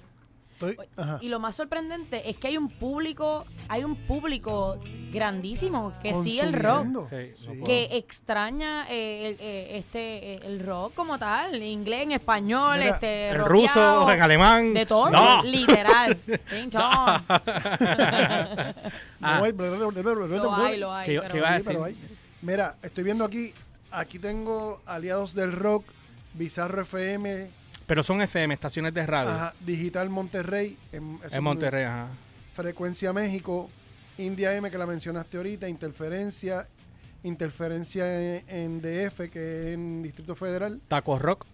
Estoy- 0.52 0.78
ajá. 0.98 1.18
Y 1.22 1.30
lo 1.30 1.40
más 1.40 1.56
sorprendente 1.56 2.30
es 2.30 2.36
que 2.38 2.48
hay 2.50 2.58
un 2.58 2.68
público, 2.70 3.46
hay 3.70 3.84
un 3.86 3.96
público 3.96 4.78
grandísimo 5.12 5.92
que 6.02 6.14
sigue 6.14 6.42
el 6.42 6.54
rock. 6.54 7.10
Sí, 7.10 7.54
no 7.58 7.64
que 7.66 7.88
extraña 7.98 8.86
eh, 8.90 9.30
el, 9.30 9.38
eh, 9.40 9.78
este 9.78 10.34
eh, 10.36 10.40
el 10.44 10.60
rock 10.66 10.94
como 10.94 11.18
tal, 11.18 11.56
en 11.56 11.64
inglés, 11.64 12.04
en 12.04 12.12
español, 12.14 12.80
Mira, 12.80 12.92
este 12.96 13.30
En 13.30 13.46
ruso, 13.46 14.12
en 14.12 14.22
alemán. 14.22 14.74
de 14.74 14.86
todo, 14.86 15.10
No. 15.10 15.42
literal. 15.44 16.18
No 19.22 19.28
hay- 19.44 19.54
Lo 19.54 20.54
hay, 20.56 20.78
lo 20.78 20.94
hay. 20.94 21.06
¿Qué- 21.08 21.20
pero- 21.22 21.34
qué 21.34 21.40
va 21.42 21.50
a 21.56 21.60
Sí, 21.60 21.64
pero 21.68 21.84
decir? 21.86 21.98
hay. 22.10 22.18
Mira, 22.44 22.76
estoy 22.84 23.06
viendo 23.06 23.24
aquí, 23.24 23.54
aquí 23.90 24.20
tengo 24.20 24.82
Aliados 24.86 25.34
del 25.34 25.54
Rock, 25.54 25.86
Bizarro 26.34 26.82
FM, 26.82 27.48
Pero 27.88 28.04
son 28.04 28.22
FM, 28.22 28.54
estaciones 28.54 28.94
de 28.94 29.06
radio. 29.06 29.30
ajá, 29.30 29.54
Digital 29.62 30.10
Monterrey, 30.10 30.78
en, 30.92 31.20
Monterrey, 31.42 31.86
ajá. 31.86 32.08
Frecuencia 32.54 33.14
México, 33.14 33.70
India 34.18 34.54
M 34.58 34.70
que 34.70 34.78
la 34.78 34.86
mencionaste 34.86 35.38
ahorita, 35.38 35.70
Interferencia, 35.70 36.68
Interferencia 37.24 38.06
en, 38.40 38.44
en 38.50 38.82
DF 38.82 39.30
que 39.32 39.60
es 39.62 39.66
en 39.68 40.04
Distrito 40.04 40.36
Federal, 40.36 40.82
Taco 40.90 41.18
Rock. 41.18 41.46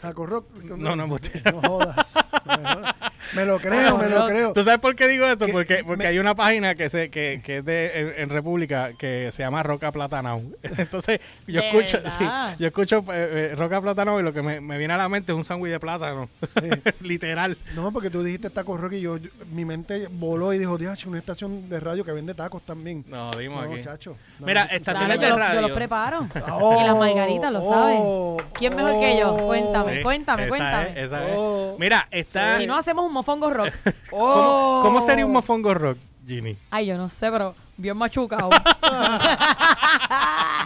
Taco 0.00 0.26
Rock. 0.26 0.46
No, 0.76 0.94
no, 0.94 1.06
usted- 1.06 1.42
no 1.52 1.60
jodas. 1.62 2.14
no 2.44 2.56
me 2.58 2.64
jodas. 2.74 2.94
Me 3.34 3.44
lo 3.44 3.58
creo, 3.58 3.98
me 3.98 4.08
lo 4.08 4.26
creo. 4.28 4.52
¿Tú 4.52 4.62
sabes 4.62 4.78
por 4.78 4.94
qué 4.94 5.08
digo 5.08 5.26
esto? 5.26 5.46
Que 5.46 5.52
Porque, 5.52 5.82
porque 5.84 6.04
me- 6.04 6.06
hay 6.10 6.18
una 6.20 6.36
página 6.36 6.76
que 6.76 6.88
se, 6.88 7.10
que, 7.10 7.40
que 7.44 7.58
es 7.58 7.64
de 7.64 8.00
en, 8.00 8.14
en 8.22 8.30
República 8.30 8.92
que 8.96 9.32
se 9.34 9.42
llama 9.42 9.64
Roca 9.64 9.90
Platanao. 9.90 10.42
Entonces, 10.62 11.20
yo 11.46 11.60
¿De 11.60 11.68
escucho, 11.68 11.98
sí, 12.18 12.24
yo 12.60 12.66
escucho 12.68 12.98
eh, 13.12 13.50
eh, 13.50 13.54
Roca 13.56 13.80
Platanao 13.80 14.20
y 14.20 14.22
lo 14.22 14.32
que 14.32 14.42
me, 14.42 14.60
me 14.60 14.78
viene 14.78 14.94
a 14.94 14.96
la 14.96 15.08
mente 15.08 15.32
es 15.32 15.36
un 15.38 15.44
sándwich 15.44 15.72
de 15.72 15.80
plátano. 15.80 16.28
Literal. 17.00 17.56
No, 17.74 17.90
porque 17.90 18.10
tú 18.10 18.22
dijiste 18.22 18.48
Taco 18.50 18.76
Rock 18.76 18.92
y 18.92 19.00
yo, 19.00 19.16
yo- 19.16 19.30
mi 19.52 19.64
mente 19.64 20.06
voló 20.08 20.52
y 20.52 20.58
dijo, 20.58 20.78
Dios, 20.78 21.04
una 21.06 21.18
estación 21.18 21.68
de 21.68 21.80
radio 21.80 22.04
que 22.04 22.12
vende 22.12 22.32
tacos 22.34 22.62
también. 22.62 23.04
No, 23.08 23.32
dimos 23.32 23.64
No, 23.66 23.72
aquí. 23.72 23.82
chacho. 23.82 24.16
No, 24.38 24.46
Mira, 24.46 24.68
sí- 24.68 24.76
estaciones 24.76 25.18
de 25.18 25.24
lo- 25.30 25.34
yo 25.34 25.38
radio. 25.38 25.60
los 25.62 25.70
preparo. 25.72 26.28
Oh, 26.58 26.80
y 26.80 26.84
las 26.86 26.96
margaritas, 26.96 27.52
lo 27.52 27.60
oh, 27.62 28.36
¿Quién 28.54 28.74
mejor 28.76 29.00
que 29.00 29.18
yo? 29.18 29.34
oh, 29.34 29.48
Cuéntame, 29.86 29.96
Sí, 29.96 30.02
cuéntame, 30.02 30.42
esa 30.44 30.48
cuéntame. 30.48 30.88
es, 30.90 30.96
esa 31.06 31.28
es. 31.28 31.34
Oh. 31.36 31.76
Mira, 31.78 32.08
está... 32.10 32.56
Si 32.58 32.66
no 32.66 32.76
hacemos 32.76 33.04
un 33.06 33.12
mofongo 33.12 33.50
rock. 33.50 33.72
¿Cómo, 34.10 34.22
oh. 34.24 34.80
cómo 34.82 35.00
sería 35.02 35.24
un 35.26 35.32
mofongo 35.32 35.74
rock? 35.74 35.98
Ginny? 36.26 36.56
Ay, 36.70 36.86
yo 36.86 36.96
no 36.96 37.08
sé, 37.08 37.30
pero 37.30 37.54
bien 37.76 37.96
machucado. 37.96 38.50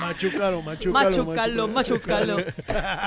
Machucalo, 0.00 0.62
machucalo. 0.62 1.10
machucarlo, 1.10 1.68
machucarlo. 1.68 2.36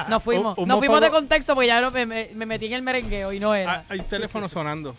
Nos 0.09 0.23
fuimos. 0.23 0.57
Un- 0.57 0.63
un 0.63 0.69
Nos 0.69 0.77
fuimos 0.79 1.01
de 1.01 1.09
contexto 1.09 1.55
porque 1.55 1.67
ya 1.67 1.89
me, 1.89 2.05
me- 2.05 2.29
me 2.33 2.45
metí 2.45 2.67
en 2.67 2.73
el 2.73 2.81
merengueo 2.81 3.33
y 3.33 3.39
no 3.39 3.51
Ah, 3.53 3.59
era. 3.59 3.83
hay 3.89 3.99
un 3.99 4.05
teléfono 4.05 4.47
sonando. 4.47 4.95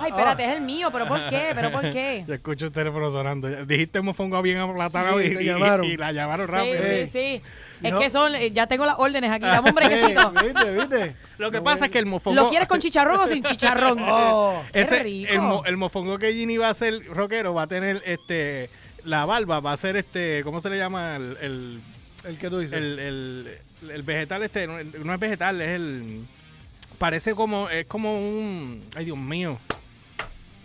Ay, 0.00 0.10
espérate, 0.10 0.44
es 0.44 0.56
el 0.56 0.60
mío, 0.62 0.88
pero 0.92 1.06
¿por 1.06 1.28
qué? 1.28 1.50
¿Pero 1.54 1.70
por 1.72 1.82
qué? 1.90 2.24
Yo 2.28 2.34
escucho 2.34 2.66
el 2.66 2.72
teléfono 2.72 3.10
sonando. 3.10 3.48
Dijiste 3.66 4.00
mofongo 4.00 4.40
bien 4.42 4.58
aplatado 4.58 5.18
Sí, 5.20 5.26
y, 5.26 5.34
te 5.36 5.42
y- 5.42 5.46
llamaron. 5.46 5.84
y 5.86 5.96
la 5.96 6.12
llamaron 6.12 6.46
Sí, 6.46 6.52
rápido. 6.52 6.74
Eh. 6.76 7.08
sí, 7.12 7.18
sí. 7.38 7.42
Es 7.82 7.92
No. 7.92 7.98
que 7.98 8.10
son, 8.10 8.34
eh, 8.34 8.50
ya 8.50 8.66
tengo 8.66 8.84
las 8.84 8.96
órdenes 8.98 9.30
aquí. 9.30 9.46
Dame 9.46 9.70
un 9.70 9.74
brequecito. 9.74 10.30
¿Viste, 10.32 10.70
viste? 10.72 11.16
Lo 11.38 11.50
que 11.50 11.58
No, 11.58 11.64
pasa 11.64 11.86
es 11.86 11.90
que 11.90 11.98
el 11.98 12.04
mofongo... 12.06 12.36
¿Lo 12.42 12.48
quieres 12.50 12.68
con 12.68 12.78
chicharrón 12.78 13.20
o 13.20 13.26
sin 13.26 13.42
chicharrón? 13.42 13.98
Oh, 14.06 14.62
Qué 14.72 14.82
Ese, 14.82 15.02
rico. 15.02 15.32
el, 15.32 15.40
mo- 15.40 15.64
el 15.64 15.76
mofongo 15.78 16.18
que 16.18 16.32
Ginny 16.34 16.58
va 16.58 16.68
a 16.68 16.74
ser 16.74 17.02
rockero 17.06 17.54
va 17.54 17.62
a 17.62 17.66
tener 17.66 18.02
este 18.04 18.68
la 19.04 19.24
barba, 19.24 19.60
va 19.60 19.72
a 19.72 19.76
ser 19.78 19.96
este, 19.96 20.42
¿cómo 20.44 20.60
se 20.60 20.68
le 20.68 20.76
llama? 20.76 21.16
El, 21.16 21.36
el, 21.40 21.80
el 22.26 22.36
que 22.38 22.50
tú 22.50 22.58
dices. 22.58 22.76
el, 22.76 22.98
el- 22.98 23.58
el 23.90 24.02
vegetal 24.02 24.42
este, 24.42 24.66
no, 24.66 24.74
no 25.04 25.14
es 25.14 25.18
vegetal, 25.20 25.58
es 25.62 25.68
el... 25.70 26.20
Parece 26.98 27.34
como, 27.34 27.70
es 27.70 27.86
como 27.86 28.12
un... 28.18 28.84
Ay, 28.94 29.06
Dios 29.06 29.16
mío. 29.16 29.58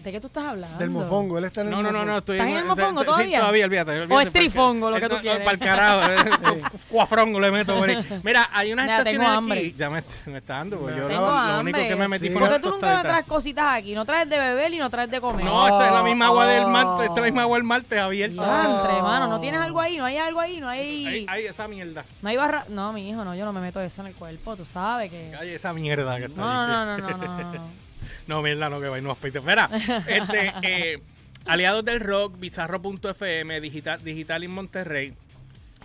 ¿De 0.05 0.12
qué 0.12 0.21
tú 0.21 0.27
estás 0.27 0.45
hablando? 0.45 0.77
Del 0.77 0.91
mofongo, 0.91 1.39
él 1.39 1.45
está 1.45 1.62
en 1.62 1.67
el 1.67 1.74
No, 1.74 1.81
no, 1.81 1.91
no, 1.91 2.05
no, 2.05 2.17
estoy 2.19 2.38
¿Estás 2.38 2.51
en 2.51 2.57
el 2.57 2.65
mofongo 2.65 3.00
sí, 3.00 3.05
todavía? 3.07 3.39
todavía, 3.39 3.65
olvídate. 3.65 4.01
olvídate, 4.01 4.24
es 4.27 4.33
trifongo 4.33 4.91
lo 4.91 5.00
que 5.00 5.09
tú 5.09 5.15
quieres? 5.17 5.39
Para 5.41 5.51
el 5.53 5.59
carajo, 5.59 6.12
eh, 6.12 6.62
cuafrongo 6.89 7.39
le 7.39 7.50
meto 7.51 7.75
por 7.75 7.89
ahí. 7.89 8.05
Mira, 8.24 8.47
hay 8.53 8.71
unas 8.71 8.85
tengo 8.85 9.00
estaciones 9.00 9.27
hambre. 9.29 9.57
aquí. 9.59 9.74
Ya 9.75 9.89
me, 9.89 10.03
me 10.27 10.38
está 10.38 10.53
dando, 10.57 10.77
porque 10.77 10.95
yo 10.95 11.07
Tengo 11.07 11.21
lo, 11.21 11.27
lo 11.31 11.38
hambre. 11.38 11.59
único 11.74 11.89
que 11.89 11.95
me 11.95 12.07
metí 12.07 12.27
Sí. 12.27 12.31
fue 12.33 12.39
¿Por 12.39 12.50
una 12.50 12.57
qué 12.57 12.62
tú 12.62 12.69
nunca 12.69 12.85
me 12.85 12.91
tostadita. 12.93 13.09
traes 13.09 13.25
cositas 13.25 13.65
aquí? 13.79 13.95
No 13.95 14.05
traes 14.05 14.29
de 14.29 14.38
beber 14.38 14.74
y 14.75 14.77
no 14.77 14.89
traes 14.91 15.09
de 15.09 15.19
comer. 15.19 15.43
No, 15.43 15.67
esta 15.67 15.88
es 15.88 15.93
la 15.93 16.03
misma 16.03 16.25
agua 16.27 16.45
del 16.45 16.67
martes, 16.67 17.01
esta 17.07 17.13
es 17.15 17.17
la 17.21 17.24
misma 17.25 17.41
agua 17.41 17.57
del 17.57 17.63
martes 17.65 18.00
abierta. 18.00 18.43
Diantre, 18.62 19.01
mano, 19.01 19.27
¿no 19.27 19.41
tienes 19.41 19.59
algo 19.59 19.81
ahí? 19.81 19.97
¿No 19.97 20.05
hay 20.05 20.17
algo 20.17 20.39
ahí? 20.39 20.59
¿No 20.59 20.69
hay...? 20.69 21.07
Ay, 21.07 21.25
ay, 21.27 21.45
esa 21.47 21.67
mierda. 21.67 22.05
No 22.21 22.29
hay 22.29 22.38
barra... 22.38 22.63
No, 22.69 22.93
mi 22.93 23.09
hijo, 23.09 23.24
no, 23.25 23.33
yo 23.33 23.43
no 23.43 23.53
me 23.53 23.59
meto 23.62 23.81
eso 23.81 24.01
en 24.01 24.07
el 24.09 24.13
cuerpo, 24.13 24.55
tú 24.55 24.65
sabes 24.65 25.09
que... 25.09 25.33
Ay, 25.39 25.50
esa 25.50 25.74
mierda 25.74 26.17
que 26.19 26.25
está 26.25 26.39
No, 26.39 26.47
ahí. 26.47 26.67
no, 26.67 26.85
no, 26.85 26.97
no, 27.00 27.09
no, 27.09 27.17
no, 27.17 27.53
no. 27.53 27.85
No, 28.27 28.41
mierda, 28.41 28.70
no, 28.70 28.79
que 28.79 28.88
va 28.88 28.98
y 28.98 29.01
no 29.01 29.12
aspecto. 29.12 29.41
Mira, 29.41 29.70
este, 30.08 30.53
eh, 30.63 31.01
Aliados 31.46 31.86
del 31.86 32.00
Rock, 32.00 32.39
Bizarro.fm, 32.39 33.62
Digital, 33.62 34.03
Digital 34.03 34.44
en 34.44 34.51
Monterrey, 34.51 35.13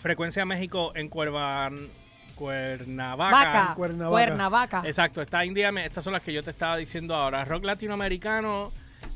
Frecuencia 0.00 0.44
México 0.46 0.92
en 0.94 1.08
Cuervan, 1.08 1.88
Cuernavaca. 2.34 3.36
Vaca, 3.36 3.74
Cuernavaca. 3.76 4.10
Cuernavaca. 4.10 4.82
Exacto, 4.86 5.20
está 5.20 5.44
India, 5.44 5.70
estas 5.84 6.02
son 6.02 6.14
las 6.14 6.22
que 6.22 6.32
yo 6.32 6.42
te 6.42 6.50
estaba 6.50 6.76
diciendo 6.78 7.14
ahora. 7.14 7.44
Rock 7.44 7.64
latinoamericano 7.64 8.72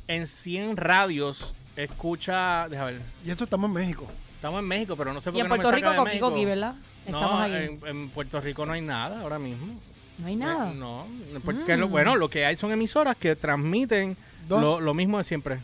en 0.07 0.27
100 0.27 0.77
radios. 0.77 1.55
Escucha, 1.77 2.69
déjame 2.69 2.93
ver, 2.93 3.01
Y 3.25 3.31
esto 3.31 3.45
estamos 3.45 3.69
en 3.69 3.75
México. 3.75 4.07
estamos 4.37 4.61
en 4.61 4.69
México, 4.69 4.95
pero 4.97 5.13
no 5.13 5.21
sé 5.21 5.31
por 5.33 5.39
Y 5.39 5.39
qué 5.39 5.41
en 5.41 5.49
no 5.49 5.55
me 5.55 5.63
Puerto 5.63 5.71
saca 5.71 5.77
Rico, 5.77 5.91
de 5.91 5.97
Coqui 5.97 6.09
México. 6.11 6.31
Coqui, 6.31 6.45
¿verdad? 6.45 6.75
Estamos 7.07 7.31
no, 7.31 7.39
ahí. 7.39 7.55
En, 7.55 7.87
en 7.87 8.09
Puerto 8.11 8.41
Rico 8.41 8.67
no 8.67 8.75
hay 8.75 8.83
nada 8.83 9.23
ahora 9.23 9.39
mismo. 9.39 9.81
No 10.19 10.27
hay 10.27 10.37
nada. 10.37 10.71
Eh, 10.71 10.75
No, 10.75 11.07
porque 11.45 11.77
lo, 11.77 11.89
bueno, 11.89 12.17
lo 12.17 12.29
que 12.31 12.45
hay 12.47 12.57
son 12.57 12.73
emisoras 12.73 13.17
que 13.17 13.35
transmiten 13.37 14.17
Dos. 14.49 14.61
lo, 14.63 14.81
lo 14.81 14.95
mismo 14.95 15.19
de 15.19 15.25
siempre. 15.25 15.59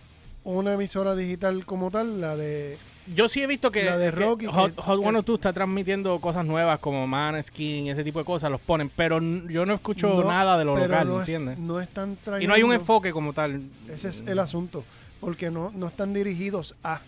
Una 0.44 0.72
emisora 0.74 1.14
digital 1.14 1.64
como 1.66 1.90
tal, 1.90 2.20
la 2.20 2.36
de... 2.36 2.78
Yo 3.14 3.28
sí 3.28 3.42
he 3.42 3.46
visto 3.46 3.70
que, 3.70 3.84
La 3.84 3.98
de 3.98 4.06
que 4.06 4.10
rock 4.12 4.44
Hot, 4.46 4.74
que- 4.74 4.82
Hot 4.82 4.98
que- 4.98 5.02
102 5.04 5.38
está 5.38 5.52
transmitiendo 5.52 6.18
cosas 6.20 6.44
nuevas 6.46 6.78
como 6.78 7.06
Maneskin 7.06 7.86
y 7.86 7.90
ese 7.90 8.04
tipo 8.04 8.18
de 8.20 8.24
cosas, 8.24 8.50
los 8.50 8.60
ponen, 8.60 8.88
pero 8.94 9.20
yo 9.48 9.66
no 9.66 9.74
escucho 9.74 10.08
No, 10.08 10.24
nada 10.24 10.56
de 10.58 10.64
lo 10.64 10.76
local, 10.76 11.08
no 11.08 11.14
es- 11.22 11.28
¿entiendes? 11.28 11.58
no 11.58 11.80
están 11.80 12.16
trayendo... 12.22 12.44
Y 12.44 12.46
no 12.48 12.54
hay 12.54 12.62
un 12.62 12.72
enfoque 12.72 13.12
como 13.12 13.32
tal. 13.32 13.62
Ese 13.88 14.08
es 14.08 14.20
el 14.26 14.38
asunto. 14.38 14.84
Porque 15.20 15.50
no, 15.50 15.70
no 15.74 15.88
están 15.88 16.14
dirigidos 16.14 16.74
a. 16.82 17.00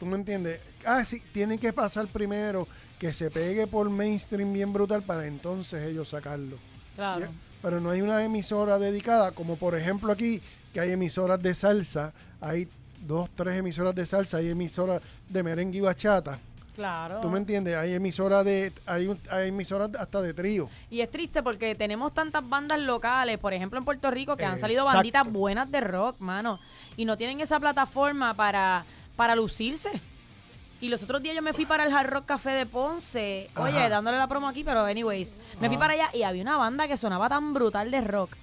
¿Tú 0.00 0.06
me 0.06 0.16
entiendes? 0.16 0.58
Ah, 0.84 1.04
sí, 1.04 1.22
tienen 1.32 1.58
que 1.60 1.72
pasar 1.72 2.08
primero 2.08 2.66
que 2.98 3.12
se 3.12 3.30
pegue 3.30 3.68
por 3.68 3.88
mainstream 3.88 4.52
bien 4.52 4.72
brutal 4.72 5.02
para 5.02 5.26
entonces 5.28 5.86
ellos 5.86 6.08
sacarlo. 6.08 6.56
Claro. 6.96 7.26
Pero 7.62 7.80
no 7.80 7.90
hay 7.90 8.00
una 8.00 8.22
emisora 8.24 8.78
dedicada, 8.78 9.32
como 9.32 9.56
por 9.56 9.76
ejemplo 9.76 10.12
aquí, 10.12 10.40
que 10.74 10.80
hay 10.80 10.90
emisoras 10.92 11.40
de 11.42 11.54
salsa, 11.54 12.12
hay 12.40 12.68
dos, 13.06 13.28
tres 13.36 13.56
emisoras 13.58 13.94
de 13.94 14.04
salsa, 14.06 14.38
hay 14.38 14.48
emisoras 14.50 15.00
de 15.28 15.42
merengue 15.42 15.78
y 15.78 15.80
bachata. 15.80 16.38
Claro. 16.74 17.20
¿Tú 17.20 17.28
me 17.28 17.38
entiendes? 17.38 17.76
Hay 17.76 17.92
emisoras 17.92 18.44
de, 18.46 18.72
hay, 18.86 19.06
un- 19.06 19.18
hay 19.30 19.48
emisoras 19.50 19.90
hasta 19.98 20.22
de 20.22 20.32
trío. 20.32 20.68
Y 20.90 21.02
es 21.02 21.10
triste 21.10 21.42
porque 21.42 21.74
tenemos 21.74 22.14
tantas 22.14 22.48
bandas 22.48 22.80
locales, 22.80 23.36
por 23.38 23.52
ejemplo 23.52 23.78
en 23.78 23.84
Puerto 23.84 24.10
Rico, 24.10 24.36
que 24.36 24.44
han 24.46 24.58
salido 24.58 24.84
banditas 24.86 25.30
buenas 25.30 25.70
de 25.70 25.80
rock, 25.82 26.18
mano. 26.20 26.58
Y 26.96 27.04
no 27.04 27.16
tienen 27.18 27.40
esa 27.42 27.60
plataforma 27.60 28.32
para, 28.34 28.84
para 29.16 29.36
lucirse. 29.36 29.90
Y 30.82 30.88
los 30.88 31.02
otros 31.02 31.22
días 31.22 31.34
yo 31.36 31.42
me 31.42 31.52
fui 31.52 31.64
para 31.64 31.84
el 31.86 31.92
Hard 31.94 32.10
Rock 32.10 32.26
Café 32.26 32.50
de 32.50 32.66
Ponce, 32.66 33.48
oye, 33.56 33.78
Ajá. 33.78 33.88
dándole 33.88 34.18
la 34.18 34.26
promo 34.26 34.48
aquí, 34.48 34.64
pero 34.64 34.84
anyways, 34.84 35.36
me 35.60 35.68
fui 35.68 35.76
Ajá. 35.76 35.78
para 35.78 35.92
allá 35.94 36.10
y 36.12 36.24
había 36.24 36.42
una 36.42 36.56
banda 36.56 36.88
que 36.88 36.96
sonaba 36.96 37.28
tan 37.28 37.54
brutal 37.54 37.90
de 37.90 38.00
rock. 38.00 38.36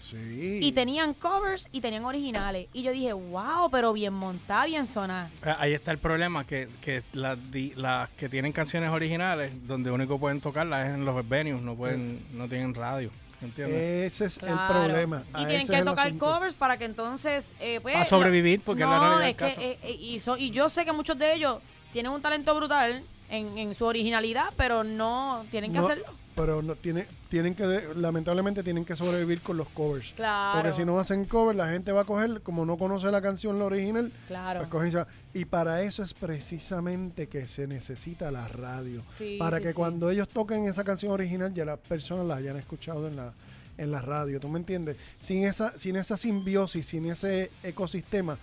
Sí. 0.00 0.58
Y 0.62 0.72
tenían 0.72 1.12
covers 1.14 1.68
y 1.70 1.80
tenían 1.80 2.04
originales. 2.04 2.66
Y 2.72 2.82
yo 2.82 2.92
dije, 2.92 3.12
wow, 3.12 3.70
pero 3.70 3.92
bien 3.92 4.12
montada, 4.14 4.64
bien 4.66 4.86
sonada. 4.86 5.30
Eh, 5.44 5.54
Ahí 5.58 5.72
está 5.74 5.90
el 5.90 5.98
problema, 5.98 6.44
que, 6.46 6.68
que 6.80 7.02
las, 7.12 8.08
que 8.16 8.28
tienen 8.28 8.52
canciones 8.52 8.90
originales, 8.90 9.52
donde 9.66 9.90
único 9.90 10.18
pueden 10.18 10.40
tocarlas 10.40 10.88
es 10.88 10.94
en 10.94 11.04
los 11.04 11.28
venues, 11.28 11.60
no 11.62 11.74
pueden, 11.76 12.20
no 12.32 12.48
tienen 12.48 12.74
radio, 12.74 13.10
¿entiendes? 13.42 14.12
Ese 14.14 14.24
es 14.26 14.38
el 14.38 14.58
problema. 14.68 15.22
Y 15.38 15.44
A 15.44 15.46
tienen 15.46 15.66
que 15.66 15.82
tocar 15.82 16.06
asunto. 16.08 16.24
covers 16.26 16.54
para 16.54 16.76
que 16.78 16.84
entonces... 16.86 17.52
Eh, 17.60 17.80
pues, 17.82 17.96
A 17.96 18.04
sobrevivir, 18.04 18.60
porque 18.62 18.82
es 18.82 18.88
la 18.88 18.96
no, 18.96 19.18
realidad 19.18 19.28
es 19.30 19.36
que, 19.36 19.44
caso. 19.56 19.60
eh, 19.60 19.78
eh, 19.82 19.92
y, 20.00 20.18
so- 20.20 20.36
y 20.38 20.50
yo 20.50 20.68
sé 20.70 20.84
que 20.84 20.92
muchos 20.92 21.18
de 21.18 21.34
ellos 21.34 21.58
tienen 21.92 22.12
un 22.12 22.22
talento 22.22 22.54
brutal 22.54 23.02
en, 23.30 23.56
en 23.58 23.74
su 23.74 23.84
originalidad, 23.84 24.46
pero 24.56 24.84
no 24.84 25.44
tienen 25.50 25.72
que 25.72 25.78
No, 25.78 25.84
hacerlo. 25.84 26.04
Pero 26.34 26.62
no 26.62 26.74
tiene, 26.76 27.06
tienen 27.28 27.54
que, 27.54 27.66
de- 27.66 27.94
lamentablemente 27.94 28.62
tienen 28.62 28.86
que 28.86 28.96
sobrevivir 28.96 29.42
con 29.42 29.58
los 29.58 29.68
covers. 29.68 30.12
Claro. 30.16 30.60
Porque 30.62 30.74
si 30.74 30.82
no 30.84 30.98
hacen 30.98 31.26
cover, 31.26 31.54
la 31.54 31.68
gente 31.68 31.92
va 31.92 32.00
a 32.00 32.04
coger, 32.04 32.40
como 32.40 32.64
no 32.64 32.78
conoce 32.78 33.10
la 33.10 33.20
canción, 33.20 33.58
la 33.58 33.66
original, 33.66 34.10
Claro. 34.28 34.60
pues 34.60 34.70
cogen 34.70 34.88
y 34.88 34.90
se 34.92 34.96
va. 34.96 35.06
Y 35.34 35.44
para 35.44 35.82
eso 35.82 36.02
es 36.02 36.14
precisamente 36.14 37.26
que 37.26 37.46
se 37.46 37.66
necesita 37.66 38.30
la 38.30 38.48
radio. 38.48 39.02
Sí, 39.18 39.36
para 39.38 39.58
sí, 39.58 39.62
que 39.64 39.68
sí. 39.70 39.74
cuando 39.74 40.08
ellos 40.10 40.26
toquen 40.28 40.64
esa 40.64 40.84
canción 40.84 41.12
original, 41.12 41.52
ya 41.52 41.66
las 41.66 41.78
personas 41.78 42.26
la 42.26 42.36
hayan 42.36 42.56
escuchado 42.56 43.06
en 43.08 43.16
la, 43.16 43.32
en 43.76 43.90
la 43.90 44.00
radio. 44.00 44.40
¿Tú 44.40 44.48
me 44.48 44.58
entiendes? 44.58 44.96
Sin 45.22 45.44
esa, 45.44 45.76
sin 45.78 45.96
esa 45.96 46.16
simbiosis, 46.16 46.86
sin 46.86 47.10
ese 47.10 47.50
ecosistema, 47.62 48.38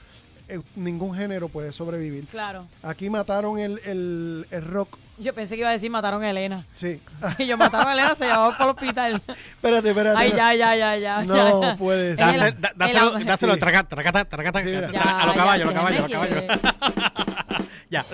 ningún 0.75 1.15
género 1.15 1.47
puede 1.49 1.71
sobrevivir. 1.71 2.25
Claro. 2.27 2.65
Aquí 2.83 3.09
mataron 3.09 3.59
el, 3.59 3.79
el, 3.85 4.47
el 4.51 4.65
rock. 4.65 4.97
Yo 5.17 5.33
pensé 5.33 5.55
que 5.55 5.61
iba 5.61 5.69
a 5.69 5.73
decir 5.73 5.91
mataron 5.91 6.23
a 6.23 6.29
Elena. 6.29 6.65
Sí. 6.73 6.99
Y 7.37 7.45
yo 7.47 7.57
mataron 7.57 7.87
a 7.89 7.93
Elena, 7.93 8.15
se 8.15 8.25
llevaba 8.25 8.51
para 8.51 8.63
el 8.65 8.69
hospital. 8.71 9.21
espérate, 9.55 9.89
espérate. 9.89 10.17
Ay, 10.19 10.31
ya, 10.35 10.53
ya, 10.55 10.75
ya, 10.75 10.95
ya. 10.97 11.21
No 11.23 11.61
ya. 11.61 11.75
puede 11.75 12.15
ser. 12.15 12.35
el- 12.47 12.61
Dáselo, 12.75 13.11
dáselo, 13.19 13.53
Sí. 13.55 13.59
traca, 13.59 13.83
Sí, 14.61 14.67
mira. 14.67 14.91
Ya, 14.91 15.19
a 15.19 15.25
los 15.25 15.35
caballos, 15.35 15.63
a 15.63 15.65
los 15.65 15.73
caballos, 15.73 15.99
a 15.99 16.07
los 16.07 16.11
caballos. 16.11 17.38
Ya. 17.91 18.05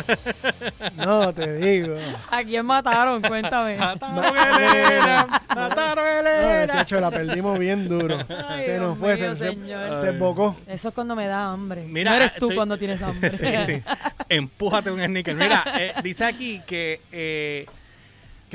No, 0.96 1.34
te 1.34 1.54
digo. 1.58 1.98
¿A 2.32 2.44
quién 2.46 2.66
mataron? 2.66 3.22
Cuéntame. 3.22 3.76
Mataron 3.78 4.38
a 4.38 4.72
Elena, 4.72 5.42
mataron 5.50 6.06
a 6.08 6.22
No, 6.22 6.30
Elena. 6.30 6.74
chacho, 6.74 7.00
la 7.02 7.12
perdimos 7.12 7.60
bien 7.60 7.90
duro. 7.90 8.18
Ay, 8.48 8.64
se 8.64 8.72
Dios 8.76 8.82
nos 8.84 8.98
fue, 8.98 9.16
mío, 9.18 9.36
se, 9.36 9.36
se, 9.36 9.50
señor. 9.52 10.00
se 10.00 10.08
embocó. 10.10 10.56
Eso 10.66 10.88
es 10.88 10.94
cuando 10.94 11.14
me 11.16 11.28
da 11.28 11.52
hambre. 11.52 11.84
Mira, 11.90 12.12
no 12.12 12.18
eres 12.18 12.34
tú 12.36 12.46
estoy- 12.46 12.56
cuando 12.56 12.78
tienes 12.78 13.02
hambre. 13.04 13.32
Sí, 13.32 13.48
sí. 13.66 13.84
Empújate 14.30 14.92
un 14.92 15.04
sneaker. 15.04 15.36
Mira, 15.36 15.64
eh, 15.78 15.94
dice 16.02 16.24
aquí 16.24 16.62
que 16.66 17.02
eh, 17.12 17.66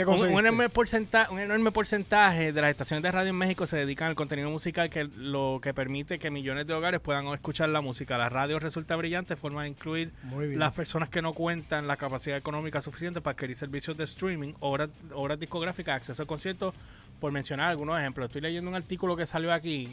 ¿Qué 0.04 0.10
un, 0.10 0.38
enorme 0.38 0.68
porcentaje, 0.68 1.32
un 1.32 1.38
enorme 1.40 1.72
porcentaje 1.72 2.52
de 2.52 2.60
las 2.60 2.70
estaciones 2.70 3.02
de 3.02 3.12
radio 3.12 3.30
en 3.30 3.36
México 3.36 3.66
se 3.66 3.76
dedican 3.76 4.08
al 4.08 4.14
contenido 4.14 4.50
musical, 4.50 4.90
que 4.90 5.04
lo 5.04 5.60
que 5.62 5.74
permite 5.74 6.18
que 6.18 6.30
millones 6.30 6.66
de 6.66 6.74
hogares 6.74 7.00
puedan 7.00 7.26
escuchar 7.28 7.68
la 7.68 7.80
música. 7.80 8.18
La 8.18 8.28
radio 8.28 8.58
resulta 8.58 8.96
brillante, 8.96 9.36
forma 9.36 9.62
de 9.64 9.68
incluir 9.70 10.12
las 10.54 10.72
personas 10.72 11.08
que 11.08 11.22
no 11.22 11.32
cuentan 11.32 11.86
la 11.86 11.96
capacidad 11.96 12.36
económica 12.36 12.80
suficiente 12.80 13.20
para 13.20 13.32
adquirir 13.32 13.56
servicios 13.56 13.96
de 13.96 14.04
streaming, 14.04 14.54
obras, 14.60 14.90
obras 15.14 15.38
discográficas, 15.38 15.96
acceso 15.96 16.22
a 16.22 16.26
conciertos, 16.26 16.74
por 17.20 17.32
mencionar 17.32 17.70
algunos 17.70 17.98
ejemplos. 17.98 18.26
Estoy 18.28 18.40
leyendo 18.42 18.70
un 18.70 18.76
artículo 18.76 19.16
que 19.16 19.26
salió 19.26 19.52
aquí 19.52 19.88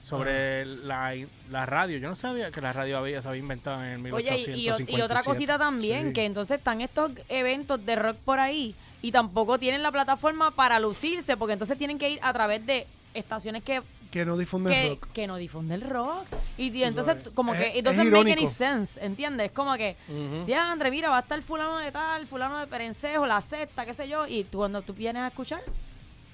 sobre 0.00 0.64
la, 0.64 1.14
la 1.50 1.66
radio. 1.66 1.98
Yo 1.98 2.08
no 2.08 2.14
sabía 2.16 2.50
que 2.50 2.60
la 2.60 2.72
radio 2.72 2.98
había, 2.98 3.20
se 3.20 3.28
había 3.28 3.40
inventado 3.40 3.82
en 3.84 4.06
el 4.06 4.12
Oye, 4.12 4.36
y, 4.36 4.42
y- 4.42 4.54
1857. 4.54 4.92
y 4.92 5.00
otra 5.02 5.22
cosita 5.22 5.58
también, 5.58 6.08
Sí. 6.08 6.12
que 6.12 6.24
entonces 6.24 6.58
están 6.58 6.80
estos 6.80 7.12
eventos 7.28 7.84
de 7.84 7.96
rock 7.96 8.16
por 8.18 8.38
ahí 8.38 8.74
y 9.02 9.12
tampoco 9.12 9.58
tienen 9.58 9.82
la 9.82 9.92
plataforma 9.92 10.50
para 10.50 10.80
lucirse, 10.80 11.36
porque 11.36 11.52
entonces 11.54 11.78
tienen 11.78 11.98
que 11.98 12.10
ir 12.10 12.18
a 12.22 12.32
través 12.32 12.64
de 12.66 12.86
estaciones 13.14 13.62
que, 13.62 13.80
Que 14.10 14.24
no 14.24 14.36
difunden 14.36 14.72
que, 14.72 14.88
rock. 14.90 15.12
que 15.12 15.26
no 15.26 15.36
difunden 15.36 15.82
el 15.82 15.88
rock. 15.88 16.24
Y, 16.56 16.70
y 16.76 16.82
entonces, 16.84 17.16
sabes, 17.18 17.28
como 17.34 17.54
es- 17.54 17.60
que, 17.60 17.68
es 17.70 17.76
it 17.76 17.84
doesn't 17.84 18.04
make 18.10 18.20
any 18.20 18.30
irónico. 18.32 18.50
sense, 18.52 19.04
¿entiendes? 19.04 19.52
Como 19.52 19.74
que, 19.76 19.96
Ujú. 20.08 20.46
ya, 20.46 20.70
André, 20.72 20.90
mira, 20.90 21.10
va 21.10 21.18
a 21.18 21.20
estar 21.20 21.40
fulano 21.42 21.78
de 21.78 21.90
tal, 21.92 22.26
fulano 22.26 22.58
de 22.58 22.66
perencejo, 22.66 23.26
la 23.26 23.40
sexta, 23.40 23.84
qué 23.86 23.94
sé 23.94 24.08
yo, 24.08 24.26
y 24.26 24.44
tú 24.44 24.58
cuando 24.58 24.82
tú 24.82 24.92
vienes 24.94 25.22
a 25.22 25.28
escuchar, 25.28 25.60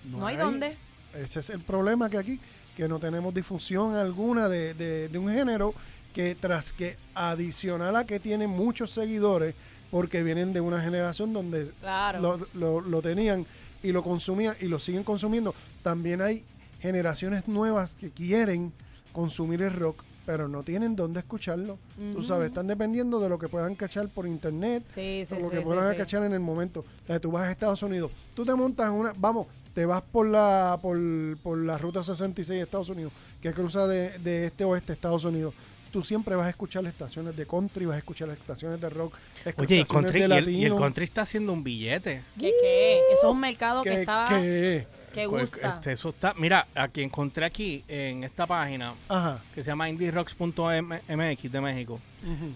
no, 0.04 0.26
hay 0.26 0.36
dónde. 0.36 0.76
Ese 1.14 1.40
es 1.40 1.50
el 1.50 1.60
problema 1.60 2.08
que 2.10 2.18
aquí, 2.18 2.40
que 2.76 2.88
no 2.88 2.98
tenemos 2.98 3.32
difusión 3.34 3.94
alguna 3.94 4.48
de, 4.48 4.74
de- 4.74 5.08
de 5.08 5.18
un 5.18 5.32
género 5.32 5.74
que 6.12 6.34
tras 6.34 6.72
que 6.72 6.96
adicional 7.14 7.96
a 7.96 8.04
que 8.04 8.20
tienen 8.20 8.50
muchos 8.50 8.90
seguidores, 8.90 9.54
porque 9.94 10.24
vienen 10.24 10.52
de 10.52 10.60
una 10.60 10.82
generación 10.82 11.32
donde 11.32 11.70
Claro. 11.80 12.20
lo, 12.20 12.48
lo- 12.54 12.80
lo 12.80 13.00
tenían 13.00 13.46
y 13.80 13.92
lo 13.92 14.02
consumían 14.02 14.56
y 14.60 14.64
lo 14.66 14.80
siguen 14.80 15.04
consumiendo, 15.04 15.54
también 15.84 16.20
hay 16.20 16.42
generaciones 16.80 17.46
nuevas 17.46 17.94
que 17.94 18.10
quieren 18.10 18.72
consumir 19.12 19.62
el 19.62 19.72
rock, 19.72 20.02
pero 20.26 20.48
no 20.48 20.64
tienen 20.64 20.96
dónde 20.96 21.20
escucharlo. 21.20 21.78
Tú 21.96 22.18
Ujú. 22.18 22.22
sabes, 22.24 22.46
están 22.48 22.66
dependiendo 22.66 23.20
de 23.20 23.28
lo 23.28 23.38
que 23.38 23.46
puedan 23.46 23.76
cachar 23.76 24.08
por 24.08 24.26
internet, 24.26 24.82
Sí, 24.84 25.22
sí, 25.24 25.32
o 25.32 25.38
lo 25.38 25.44
sí, 25.48 25.58
que 25.58 25.60
puedan 25.60 25.96
cachar 25.96 26.24
en 26.24 26.32
el 26.32 26.40
momento. 26.40 26.80
O 26.80 27.06
sea, 27.06 27.20
tú 27.20 27.30
vas 27.30 27.44
a 27.44 27.52
Estados 27.52 27.80
Unidos, 27.84 28.10
tú 28.34 28.44
te 28.44 28.52
montas 28.52 28.90
una, 28.90 29.12
vamos, 29.16 29.46
te 29.74 29.86
vas 29.86 30.02
por 30.02 30.26
la 30.26 30.76
por, 30.82 30.98
por 31.40 31.56
la 31.58 31.78
ruta 31.78 32.02
66 32.02 32.58
de 32.58 32.64
Estados 32.64 32.88
Unidos, 32.88 33.12
que 33.40 33.52
cruza 33.52 33.86
de, 33.86 34.18
de 34.18 34.46
este 34.46 34.64
oeste 34.64 34.92
Estados 34.92 35.24
Unidos. 35.24 35.54
Tú 35.94 36.02
siempre 36.02 36.34
vas 36.34 36.46
a 36.46 36.50
escuchar 36.50 36.84
estaciones 36.86 37.36
de 37.36 37.46
country, 37.46 37.84
vas 37.86 37.94
a 37.94 37.98
escuchar 37.98 38.28
estaciones 38.30 38.80
de 38.80 38.90
rock, 38.90 39.14
Oye, 39.14 39.76
y, 39.76 39.80
estaciones 39.80 39.86
country, 39.86 40.12
de 40.12 40.18
y 40.18 40.24
el, 40.24 40.30
y 40.32 40.54
el 40.56 40.60
latino. 40.70 40.76
country 40.80 41.04
está 41.04 41.22
haciendo 41.22 41.52
un 41.52 41.62
billete. 41.62 42.22
¿Qué, 42.36 42.52
qué? 42.60 42.98
Eso 43.12 43.28
es 43.28 43.32
un 43.32 43.38
mercado 43.38 43.82
que, 43.84 43.90
que- 43.90 44.00
está... 44.00 44.26
que- 44.28 44.86
que 45.14 45.28
Pues, 45.28 45.52
gusta. 45.52 45.76
este, 45.76 45.92
eso 45.92 46.08
está, 46.08 46.34
mira, 46.34 46.66
aquí 46.74 47.00
encontré 47.00 47.44
aquí 47.44 47.84
en 47.86 48.24
esta 48.24 48.44
página 48.48 48.94
Ajá. 49.08 49.40
que 49.54 49.62
se 49.62 49.70
llama 49.70 49.88
indierocks.mx 49.88 51.52
de 51.52 51.60
México. 51.60 52.00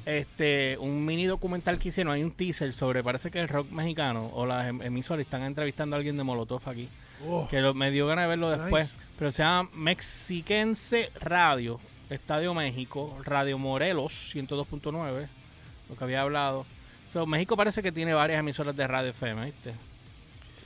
Este, 0.04 0.76
un 0.80 1.04
mini 1.07 1.26
documental 1.26 1.78
que 1.78 1.90
hicieron, 1.90 2.12
hay 2.12 2.25
un 2.25 2.33
teaser 2.33 2.73
sobre, 2.73 3.04
parece 3.04 3.30
que 3.30 3.38
el 3.38 3.47
rock 3.47 3.71
mexicano 3.71 4.26
o 4.35 4.45
las 4.47 4.66
em- 4.66 4.83
emisoras 4.83 5.25
están 5.25 5.42
entrevistando 5.45 5.95
a 5.95 5.99
alguien 5.99 6.16
de 6.16 6.25
Molotov 6.25 6.68
aquí. 6.68 6.88
Oh, 7.28 7.47
Que 7.49 7.61
lo- 7.61 7.75
me 7.75 7.92
dio 7.92 8.09
ganas 8.09 8.25
de 8.25 8.28
verlo 8.30 8.50
después. 8.50 8.92
Nice. 8.92 9.07
Pero 9.16 9.30
se 9.30 9.45
llama 9.45 9.71
Mexiquense 9.75 11.11
Radio, 11.21 11.78
Estadio 12.11 12.55
México, 12.55 13.19
Radio 13.25 13.59
Morelos 13.59 14.35
102.9, 14.35 15.29
lo 15.88 15.97
que 15.97 16.05
había 16.05 16.23
hablado. 16.23 16.65
So, 17.12 17.27
México 17.27 17.57
parece 17.57 17.83
que 17.83 17.93
tiene 17.93 18.15
varias 18.15 18.41
emisoras 18.41 18.77
de 18.77 18.87
radio 18.87 19.11
FM, 19.11 19.45
¿viste? 19.47 19.75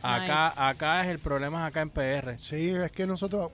Acá, 0.02 0.49
Nice. 0.50 0.61
acá 0.62 1.02
es 1.02 1.08
el 1.08 1.18
problema 1.18 1.62
es 1.62 1.68
acá 1.68 1.80
en 1.82 1.90
PR. 1.90 2.38
Sí, 2.38 2.70
es 2.70 2.90
que 2.90 3.06
nosotros, 3.06 3.50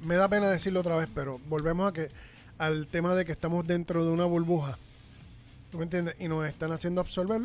me 0.00 0.16
da 0.16 0.28
pena 0.28 0.48
decirlo 0.50 0.80
otra 0.80 0.96
vez, 0.96 1.08
pero 1.14 1.40
volvemos 1.46 1.88
a 1.88 1.92
que 1.92 2.08
al 2.58 2.86
tema 2.88 3.14
de 3.14 3.24
que 3.24 3.32
estamos 3.32 3.66
dentro 3.66 4.04
de 4.04 4.10
una 4.10 4.24
burbuja, 4.24 4.78
¿tú 5.70 5.78
me 5.78 5.84
entiendes? 5.84 6.16
Y 6.18 6.28
nos 6.28 6.46
están 6.48 6.72
haciendo 6.72 7.00
absorber 7.00 7.40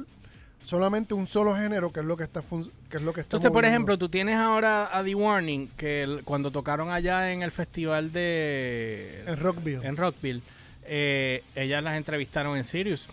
solamente 0.68 1.14
un 1.14 1.28
solo 1.28 1.56
género, 1.56 1.90
que 1.90 2.02
es 2.02 2.06
lo 2.06 2.16
que 2.18 2.26
está, 2.26 2.42
que 2.90 2.98
es 2.98 3.04
lo 3.04 3.14
que 3.14 3.22
está 3.22 3.38
Entonces, 3.38 3.52
por 3.52 3.66
ejemplo, 3.66 3.98
tú 3.98 4.10
tienes 4.10 4.36
ahora 4.36 4.90
a 4.96 5.04
The 5.04 5.16
Warning, 5.16 5.70
que 5.78 6.04
el- 6.04 6.24
cuando 6.24 6.52
tocaron 6.52 6.92
allá 6.92 7.32
en 7.32 7.42
el 7.42 7.52
festival 7.52 8.12
de... 8.12 9.24
en 9.26 9.38
Rockville. 9.38 9.86
en 9.88 9.98
Rockville, 9.98 10.42
eh, 10.86 11.44
ellas 11.56 11.82
las 11.84 11.96
entrevistaron 11.98 12.58
en 12.58 12.64
Sirius, 12.64 13.08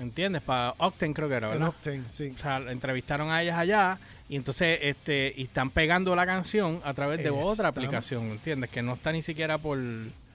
¿entiendes? 0.00 0.42
Para 0.42 0.74
Octane 0.78 1.12
creo 1.14 1.28
que 1.28 1.34
era, 1.34 1.46
En 1.48 1.52
¿verdad? 1.54 1.68
Octane, 1.68 2.02
sí. 2.08 2.32
O 2.34 2.38
sea, 2.38 2.58
entrevistaron 2.58 3.30
a 3.30 3.42
ellas 3.42 3.56
allá 3.58 3.98
y 4.28 4.36
entonces 4.36 4.78
este 4.82 5.32
y 5.36 5.44
están 5.44 5.70
pegando 5.70 6.14
la 6.16 6.26
canción 6.26 6.80
a 6.84 6.94
través 6.94 7.18
de 7.22 7.30
otra 7.30 7.68
aplicación, 7.68 8.24
¿entiendes? 8.30 8.70
Que 8.70 8.82
no 8.82 8.94
está 8.94 9.12
ni 9.12 9.22
siquiera 9.22 9.58
por, 9.58 9.78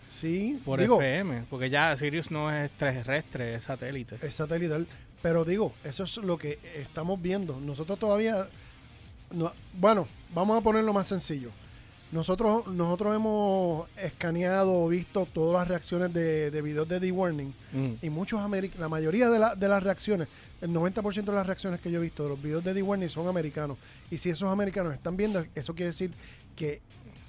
Sí, 0.10 0.60
por 0.66 0.80
digo, 0.80 1.02
FM, 1.02 1.44
porque 1.50 1.70
ya 1.70 1.96
Sirius 1.98 2.32
no 2.32 2.52
es 2.54 2.70
terrestre, 2.72 3.56
es 3.56 3.64
satélite. 3.64 4.18
es 4.22 4.36
satelital. 4.36 4.86
Pero 5.22 5.44
digo, 5.46 5.74
eso 5.84 6.04
es 6.04 6.18
lo 6.18 6.38
que 6.38 6.60
estamos 6.76 7.22
viendo. 7.22 7.60
Nosotros 7.60 8.00
todavía, 8.00 8.48
no- 9.32 9.52
bueno, 9.74 10.08
vamos 10.34 10.58
a 10.58 10.62
ponerlo 10.62 10.94
más 10.94 11.08
sencillo. 11.08 11.50
Nosotros, 12.12 12.68
nosotros 12.68 13.16
hemos 13.16 13.88
escaneado, 13.98 14.86
visto 14.90 15.26
todas 15.34 15.62
las 15.62 15.68
reacciones 15.70 16.14
de, 16.14 16.52
de 16.52 16.62
videos 16.62 16.88
de 16.90 17.00
The 17.00 17.10
Warning 17.12 17.54
Mm. 17.72 17.92
y 18.02 18.10
muchos 18.10 18.42
la 18.78 18.90
mayoría 18.90 19.30
de, 19.30 19.40
la- 19.40 19.56
de 19.56 19.68
las 19.70 19.82
reacciones, 19.82 20.28
el 20.60 20.72
90% 20.72 21.32
de 21.32 21.38
las 21.38 21.48
reacciones 21.48 21.80
que 21.80 21.90
yo 21.90 22.00
he 22.00 22.02
visto 22.02 22.24
de 22.24 22.30
los 22.30 22.42
videos 22.42 22.64
de 22.66 22.74
The 22.74 22.82
Warning 22.84 23.08
son 23.10 23.30
americanos. 23.30 23.78
Y 24.10 24.18
si 24.18 24.30
esos 24.30 24.52
americanos 24.52 24.94
están 24.94 25.16
viendo, 25.16 25.46
eso 25.56 25.74
quiere 25.74 25.92
decir 25.92 26.12
que 26.56 26.82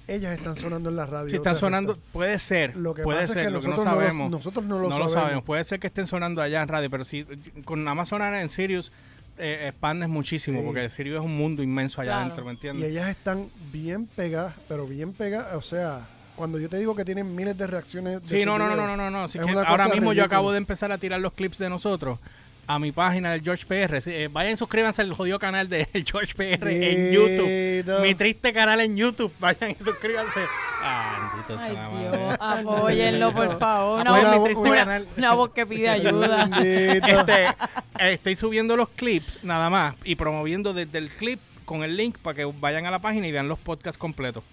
ellas 0.07 0.37
están 0.37 0.55
sonando 0.55 0.89
en 0.89 0.95
la 0.95 1.05
radio. 1.05 1.29
Si 1.29 1.35
están 1.35 1.55
sonando, 1.55 1.97
puede 2.11 2.37
ser, 2.39 2.75
Lo 2.75 2.93
que 2.93 3.03
puede 3.03 3.21
pasa 3.21 3.33
ser, 3.33 3.41
es 3.43 3.47
que 3.47 3.51
lo 3.53 3.61
que 3.61 3.67
no 3.67 3.75
nosotros 3.75 3.93
no, 3.95 3.99
lo- 4.01 4.05
sabemos. 4.07 4.31
nosotros 4.31 4.65
no 4.65 4.75
lo 4.77 4.81
no 4.83 4.89
sabemos. 4.89 5.13
lo 5.13 5.19
sabemos. 5.19 5.43
Puede 5.43 5.63
ser 5.63 5.79
que 5.79 5.87
estén 5.87 6.07
sonando 6.07 6.41
allá 6.41 6.61
en 6.61 6.67
radio, 6.67 6.89
pero 6.89 7.03
si 7.03 7.25
con 7.65 7.83
nada 7.83 7.95
más 7.95 8.09
sonar 8.09 8.33
en 8.35 8.49
Sirius 8.49 8.91
eh, 9.37 9.65
expandes 9.69 10.09
muchísimo, 10.09 10.59
Sí. 10.59 10.65
porque 10.65 10.89
Sirius 10.89 11.19
es 11.19 11.25
un 11.25 11.35
mundo 11.35 11.63
inmenso 11.63 12.01
allá 12.01 12.11
Claro. 12.11 12.21
adentro, 12.25 12.45
¿me 12.45 12.51
Y 12.51 12.53
entiendes? 12.55 12.91
ellas 12.91 13.09
están 13.09 13.49
bien 13.71 14.05
pegadas, 14.05 14.53
pero 14.67 14.85
bien 14.85 15.11
pegadas. 15.13 15.55
O 15.55 15.61
sea, 15.61 16.01
cuando 16.35 16.59
yo 16.59 16.69
te 16.69 16.77
digo 16.77 16.95
que 16.95 17.03
tienen 17.03 17.35
miles 17.35 17.57
de 17.57 17.65
reacciones. 17.65 18.21
de 18.27 18.39
Sí, 18.39 18.45
no, 18.45 18.57
no, 18.59 18.67
no, 18.75 18.75
no, 18.87 18.95
no, 18.95 19.09
no. 19.09 19.23
Así 19.23 19.39
es 19.39 19.45
que 19.45 19.51
una 19.51 19.63
ahora 19.63 19.87
mismo 19.87 20.13
yo 20.13 20.23
acabo 20.23 20.51
de 20.51 20.57
empezar 20.59 20.91
a 20.91 20.97
tirar 20.99 21.19
los 21.19 21.33
clips 21.33 21.57
de 21.57 21.69
nosotros 21.69 22.19
a 22.65 22.79
mi 22.79 22.91
página 22.91 23.31
del 23.31 23.41
George 23.41 23.65
PR. 23.65 23.99
Eh, 24.07 24.29
vayan, 24.31 24.55
suscríbanse 24.57 25.01
al 25.01 25.13
jodido 25.13 25.37
canal 25.39 25.67
de 25.69 25.87
George 26.05 26.33
PR 26.35 26.69
en 26.69 27.11
YouTube. 27.11 28.01
Mi 28.01 28.15
triste 28.15 28.53
canal 28.53 28.79
en 28.81 28.95
YouTube. 28.95 29.33
Vayan 29.39 29.71
y 29.71 29.83
suscríbanse. 29.83 30.39
Ah, 30.81 31.31
bendito 31.33 31.57
sea 31.57 31.65
Ay, 31.67 31.73
la 31.73 31.89
Dios, 31.89 32.39
madre. 32.39 32.61
apóyenlo, 32.69 33.33
por 33.33 33.59
favor. 33.59 34.01
Una, 34.01 34.31
mi 34.37 34.43
triste 34.43 34.61
una- 34.61 34.75
canal. 34.75 35.07
una 35.17 35.33
voz 35.33 35.49
que 35.51 35.65
pide 35.65 35.89
ayuda. 35.89 36.49
Este, 36.61 37.55
estoy 37.99 38.35
subiendo 38.35 38.75
los 38.77 38.89
clips 38.89 39.39
nada 39.43 39.69
más 39.69 39.95
y 40.03 40.15
promoviendo 40.15 40.73
desde 40.73 40.97
el 40.97 41.09
clip 41.09 41.39
con 41.65 41.83
el 41.83 41.95
link 41.95 42.17
para 42.17 42.35
que 42.35 42.45
vayan 42.45 42.85
a 42.85 42.91
la 42.91 42.99
página 42.99 43.27
y 43.27 43.31
vean 43.31 43.47
los 43.47 43.59
podcasts 43.59 43.97
completos. 43.97 44.43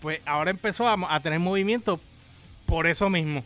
Pues 0.00 0.20
ahora 0.26 0.50
empezó 0.50 0.88
a, 0.88 0.96
a 1.14 1.20
tener 1.20 1.38
movimiento 1.38 2.00
por 2.66 2.86
eso 2.86 3.08
mismo, 3.10 3.44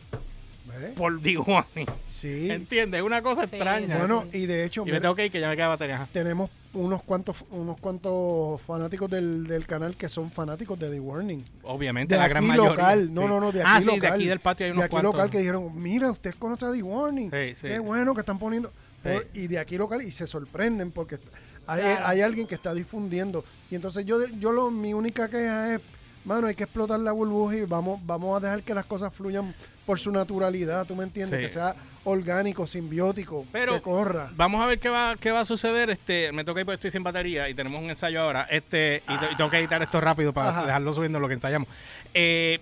¿Ves? 0.78 0.90
por 0.92 1.20
D1. 1.20 1.64
Sí. 2.06 2.50
¿Entiendes? 2.50 3.00
Es 3.00 3.06
una 3.06 3.22
cosa 3.22 3.42
Sí, 3.46 3.56
extraña. 3.56 3.86
sí, 3.86 3.98
Bueno, 3.98 4.24
y 4.32 4.46
de 4.46 4.64
hecho, 4.64 4.84
y 4.86 4.92
me 4.92 5.00
tengo 5.00 5.14
que 5.14 5.26
ir 5.26 5.32
que 5.32 5.40
ya 5.40 5.48
me 5.48 5.56
queda 5.56 5.68
batería. 5.68 5.96
Ajá. 5.96 6.08
tenemos 6.12 6.50
unos 6.74 7.02
cuantos 7.04 7.36
unos 7.50 7.80
cuantos 7.80 8.60
fanáticos 8.62 9.08
del, 9.08 9.46
del 9.46 9.66
canal 9.66 9.96
que 9.96 10.08
son 10.10 10.30
fanáticos 10.30 10.78
de 10.78 10.90
The 10.90 11.00
Warning. 11.00 11.42
Obviamente, 11.62 12.14
De 12.14 12.18
la 12.18 12.24
aquí 12.24 12.30
gran 12.34 12.46
mayoría. 12.46 12.70
local. 12.70 13.14
No, 13.14 13.22
sí. 13.22 13.28
no, 13.28 13.40
no, 13.40 13.52
de 13.52 13.60
aquí 13.62 13.70
ah, 13.72 13.80
local. 13.80 13.94
sí, 13.94 14.00
de 14.00 14.06
aquí 14.08 14.26
del 14.26 14.40
patio 14.40 14.64
hay 14.66 14.70
de 14.72 14.74
unos 14.74 14.84
aquí 14.84 14.90
cuantos. 14.90 15.14
local 15.14 15.30
que 15.30 15.38
dijeron, 15.38 15.70
mira, 15.82 16.10
usted 16.10 16.34
conoce 16.38 16.66
a 16.66 16.72
The 16.72 16.82
Warning. 16.82 17.30
Sí, 17.30 17.54
sí. 17.54 17.66
Qué 17.68 17.78
bueno 17.78 18.14
que 18.14 18.20
están 18.20 18.38
poniendo. 18.38 18.70
Por- 19.02 19.26
y 19.34 19.46
de 19.46 19.58
aquí 19.58 19.78
local 19.78 20.02
y 20.02 20.10
se 20.10 20.26
sorprenden 20.26 20.90
porque 20.90 21.18
hay, 21.66 21.80
Claro. 21.80 22.06
hay 22.06 22.20
alguien 22.20 22.46
que 22.46 22.54
está 22.56 22.74
difundiendo. 22.74 23.44
Y 23.70 23.74
entonces 23.76 24.04
yo, 24.04 24.18
yo 24.38 24.52
lo, 24.52 24.70
mi 24.70 24.92
única 24.94 25.28
queja 25.28 25.74
es, 25.76 25.80
mano, 26.26 26.46
hay 26.48 26.54
que 26.54 26.64
explotar 26.64 27.00
la 27.00 27.12
burbuja 27.12 27.56
y 27.56 27.62
vamos, 27.62 27.98
vamos 28.04 28.36
a 28.36 28.44
dejar 28.44 28.62
que 28.62 28.74
las 28.74 28.84
cosas 28.84 29.14
fluyan 29.14 29.54
por 29.86 29.98
su 30.00 30.10
naturalidad, 30.10 30.84
¿tú 30.84 30.94
me 30.96 31.04
entiendes? 31.04 31.38
Sí. 31.38 31.46
Que 31.46 31.48
sea 31.52 31.74
orgánico, 32.04 32.66
simbiótico, 32.66 33.46
Pero- 33.52 33.74
que 33.74 33.80
corra. 33.80 34.30
Vamos 34.36 34.60
a 34.62 34.66
ver 34.66 34.78
qué 34.78 34.88
va, 34.88 35.16
qué 35.18 35.30
va 35.30 35.40
a 35.40 35.44
suceder. 35.44 35.88
Este, 35.90 36.30
me 36.32 36.44
toca 36.44 36.60
ir 36.60 36.66
porque 36.66 36.74
estoy 36.76 36.90
sin 36.90 37.02
batería 37.02 37.48
y 37.48 37.54
tenemos 37.54 37.80
un 37.80 37.88
ensayo 37.88 38.20
ahora. 38.20 38.46
Este, 38.50 39.02
y, 39.08 39.16
te- 39.16 39.32
y 39.32 39.36
tengo 39.36 39.48
que 39.50 39.58
editar 39.58 39.80
esto 39.82 40.00
rápido 40.00 40.32
para 40.32 40.50
Ajá. 40.50 40.66
dejarlo 40.66 40.92
subiendo 40.92 41.18
lo 41.20 41.28
que 41.28 41.34
ensayamos. 41.34 41.68
Eh, 42.14 42.60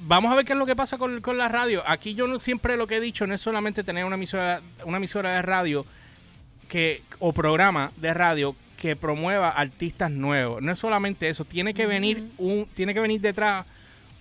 vamos 0.00 0.30
a 0.32 0.36
ver 0.36 0.44
qué 0.44 0.52
es 0.52 0.58
lo 0.58 0.66
que 0.66 0.76
pasa 0.76 0.98
con, 0.98 1.20
con 1.22 1.36
la 1.38 1.48
radio. 1.48 1.82
Aquí 1.86 2.14
yo 2.14 2.26
no 2.26 2.38
siempre 2.38 2.76
lo 2.76 2.86
que 2.86 2.96
he 2.96 3.00
dicho 3.00 3.26
no 3.26 3.34
es 3.34 3.40
solamente 3.40 3.82
tener 3.84 4.04
una 4.04 4.16
emisora, 4.16 4.60
una 4.84 4.98
emisora 4.98 5.34
de 5.34 5.42
radio 5.42 5.84
que, 6.68 7.02
o 7.20 7.32
programa 7.32 7.90
de 7.96 8.12
radio 8.14 8.54
que 8.76 8.96
promueva 8.96 9.50
artistas 9.50 10.10
nuevos. 10.10 10.62
No 10.62 10.72
es 10.72 10.78
solamente 10.78 11.28
eso, 11.28 11.44
tiene 11.44 11.74
que 11.74 11.86
venir 11.86 12.24
un, 12.38 12.66
tiene 12.74 12.94
que 12.94 13.00
venir 13.00 13.20
detrás 13.20 13.66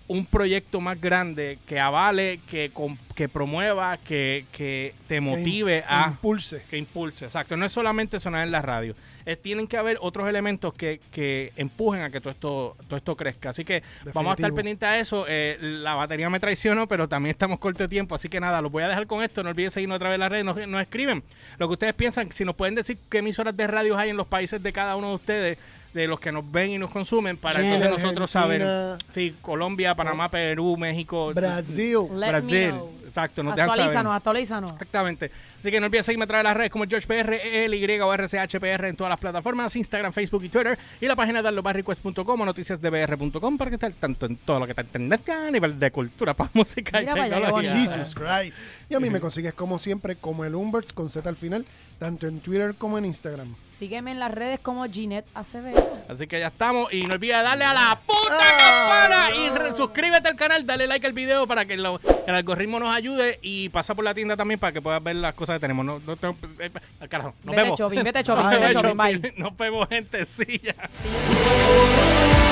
un 0.08 0.26
proyecto 0.26 0.82
más 0.82 1.02
grande 1.02 1.58
que 1.66 1.80
avale, 1.80 2.40
que, 2.50 2.72
que 3.16 3.28
promueva, 3.28 3.98
que, 3.98 4.46
que 4.52 4.94
te 5.08 5.20
motive 5.20 5.82
que 5.82 5.94
a 5.94 6.08
impulse. 6.10 6.62
que 6.70 6.78
impulse, 6.78 7.26
exacto. 7.26 7.58
No 7.58 7.66
es 7.66 7.72
solamente 7.72 8.20
sonar 8.20 8.46
en 8.46 8.52
la 8.52 8.62
radio. 8.62 8.96
Eh, 9.26 9.36
tienen 9.36 9.68
que 9.68 9.78
haber 9.78 9.98
otros 10.02 10.28
elementos 10.28 10.74
que, 10.74 11.00
que 11.12 11.52
empujen 11.56 12.02
a 12.02 12.12
que 12.12 12.22
todo 12.22 12.30
esto, 12.30 12.78
todo 12.88 12.98
esto 12.98 13.16
crezca. 13.16 13.50
Así 13.50 13.66
que 13.66 13.82
vamos 14.14 14.32
a 14.32 14.36
estar 14.36 14.54
pendientes 14.54 14.88
a 14.88 15.00
eso. 15.00 15.26
Eh, 15.28 15.58
la 15.60 15.96
batería 15.96 16.30
me 16.30 16.40
traicionó, 16.40 16.88
pero 16.88 17.08
también 17.08 17.32
estamos 17.32 17.60
corto 17.60 17.84
de 17.84 17.90
tiempo. 17.90 18.14
Así 18.14 18.30
que 18.30 18.40
nada, 18.40 18.62
los 18.62 18.72
voy 18.72 18.84
a 18.84 18.88
dejar 18.88 19.08
con 19.08 19.24
esto. 19.24 19.42
No 19.42 19.50
olviden 19.50 19.72
seguirnos 19.72 19.96
a 19.96 20.00
través 20.00 20.16
de 20.16 20.20
las 20.20 20.30
redes. 20.30 20.46
Nos, 20.46 20.68
nos 20.68 20.82
escriben 20.82 21.24
lo 21.58 21.68
que 21.68 21.74
ustedes 21.74 21.94
piensan. 21.94 22.32
Si 22.32 22.46
nos 22.46 22.56
pueden 22.56 22.76
decir 22.76 22.98
qué 23.10 23.20
emisoras 23.20 23.58
de 23.58 23.66
radios 23.66 23.98
hay 23.98 24.12
en 24.12 24.18
los 24.18 24.28
países 24.28 24.62
de 24.62 24.72
cada 24.72 24.96
uno 24.96 25.10
de 25.10 25.16
ustedes, 25.16 25.58
de 25.94 26.08
los 26.08 26.20
que 26.20 26.32
nos 26.32 26.50
ven 26.52 26.72
y 26.72 26.78
nos 26.78 26.92
consumen, 26.92 27.38
para 27.38 27.62
Chile, 27.62 27.76
entonces 27.76 28.04
nosotros 28.04 28.30
saber. 28.30 28.98
Sí, 29.10 29.34
Colombia, 29.42 29.96
Panamá, 29.96 30.30
Perú, 30.30 30.78
México, 30.78 31.34
Brasil. 31.34 32.00
Let 32.14 32.20
me 32.20 32.28
Brasil. 32.28 32.74
Exacto, 33.16 33.44
nos 33.44 33.56
dejan 33.56 33.70
saber. 33.70 33.82
Actualízanos, 33.84 34.14
actualízanos. 34.16 34.72
Exactamente. 34.72 35.32
Así 35.58 35.72
que 35.72 35.80
no 35.80 35.86
olvides 35.86 36.06
seguirme 36.06 36.26
a 36.26 36.28
través 36.28 36.42
de 36.44 36.50
las 36.50 36.58
redes 36.58 36.70
como 36.72 36.84
GeorgePR, 36.86 37.34
Y 37.74 38.00
o 38.02 38.14
RCHPR 38.14 38.86
en 38.90 38.96
todas 38.98 39.10
las 39.10 39.20
plataformas, 39.22 39.74
Instagram, 39.76 40.12
Facebook 40.12 40.44
y 40.44 40.50
Twitter. 40.50 40.78
Y 41.00 41.06
la 41.08 41.16
página 41.16 41.42
de 41.42 41.48
allobarrequest.com 41.48 42.42
o 42.42 42.46
noticiasdbr.com 42.46 43.58
para 43.58 43.72
que 43.72 43.76
estar 43.76 43.92
tanto 43.94 44.26
en 44.26 44.36
todo 44.38 44.60
lo 44.60 44.66
que 44.66 44.72
está 44.74 44.82
en 44.82 44.88
internet 44.88 45.30
a 45.30 45.50
nivel 45.50 45.80
de 45.80 45.92
cultura, 45.92 46.34
para 46.36 46.50
música 46.54 47.02
y 47.02 47.06
Mira 47.06 47.14
allá, 47.24 47.24
qué 47.24 47.42
tecnología. 47.42 47.74
bonito. 47.74 47.92
Jesus 47.94 48.16
Christ. 48.16 48.60
Y 48.90 48.96
a 48.96 49.00
mí 49.00 49.10
me 49.10 49.20
consigues 49.22 49.54
como 49.54 49.80
siempre, 49.80 50.18
como 50.18 50.44
el 50.44 50.54
Umberts 50.54 50.92
con 50.92 51.10
Z 51.10 51.28
al 51.30 51.38
final, 51.38 51.66
tanto 51.98 52.28
en 52.28 52.42
Twitter 52.42 52.76
como 52.78 52.98
en 52.98 53.06
Instagram. 53.06 53.56
Sígueme 53.66 54.12
en 54.12 54.20
las 54.20 54.32
redes 54.32 54.60
como 54.60 54.84
Ginette 54.86 55.26
Acevedo. 55.34 55.98
Así 56.10 56.28
que 56.28 56.40
ya 56.40 56.48
estamos. 56.48 56.92
Y 56.94 57.02
no 57.04 57.16
olvides 57.16 57.42
darle 57.42 57.64
a 57.64 57.74
la 57.74 58.00
puta 58.06 58.38
Ah, 58.38 59.08
campana 59.08 59.72
y 59.72 59.76
suscríbete 59.76 60.28
al 60.28 60.36
canal, 60.36 60.66
dale 60.68 60.86
like 60.88 61.08
al 61.08 61.14
video 61.14 61.48
para 61.48 61.64
que 61.66 61.78
lo- 61.78 62.00
el 62.28 62.36
algoritmo 62.36 62.80
nos 62.80 62.94
ayude 62.94 63.05
y 63.42 63.70
pasa 63.70 63.94
por 63.96 64.04
la 64.04 64.14
tienda 64.14 64.36
también 64.36 64.60
para 64.60 64.74
que 64.74 64.82
puedas 64.82 65.02
ver 65.04 65.16
las 65.18 65.34
cosas 65.34 65.56
que 65.58 65.60
tenemos. 65.62 65.86
No, 65.86 66.00
no, 66.06 66.16
tengo- 66.16 66.36
eh, 66.60 66.70
eh, 67.02 67.08
carajo, 67.08 67.34
nos 67.44 67.52
Vete 67.56 67.64
vemos. 67.64 67.80
shopping, 67.80 68.04
vete 68.04 68.24
shopping, 68.26 68.44
Bye. 68.50 68.60
vete 68.60 68.74
shopping, 68.74 68.98
bye. 69.22 69.34
Nos 69.38 69.58
vemos, 69.58 69.88
gente. 69.90 70.26
Sí, 70.26 70.62
ya. 70.64 70.76
Sí. 70.88 72.45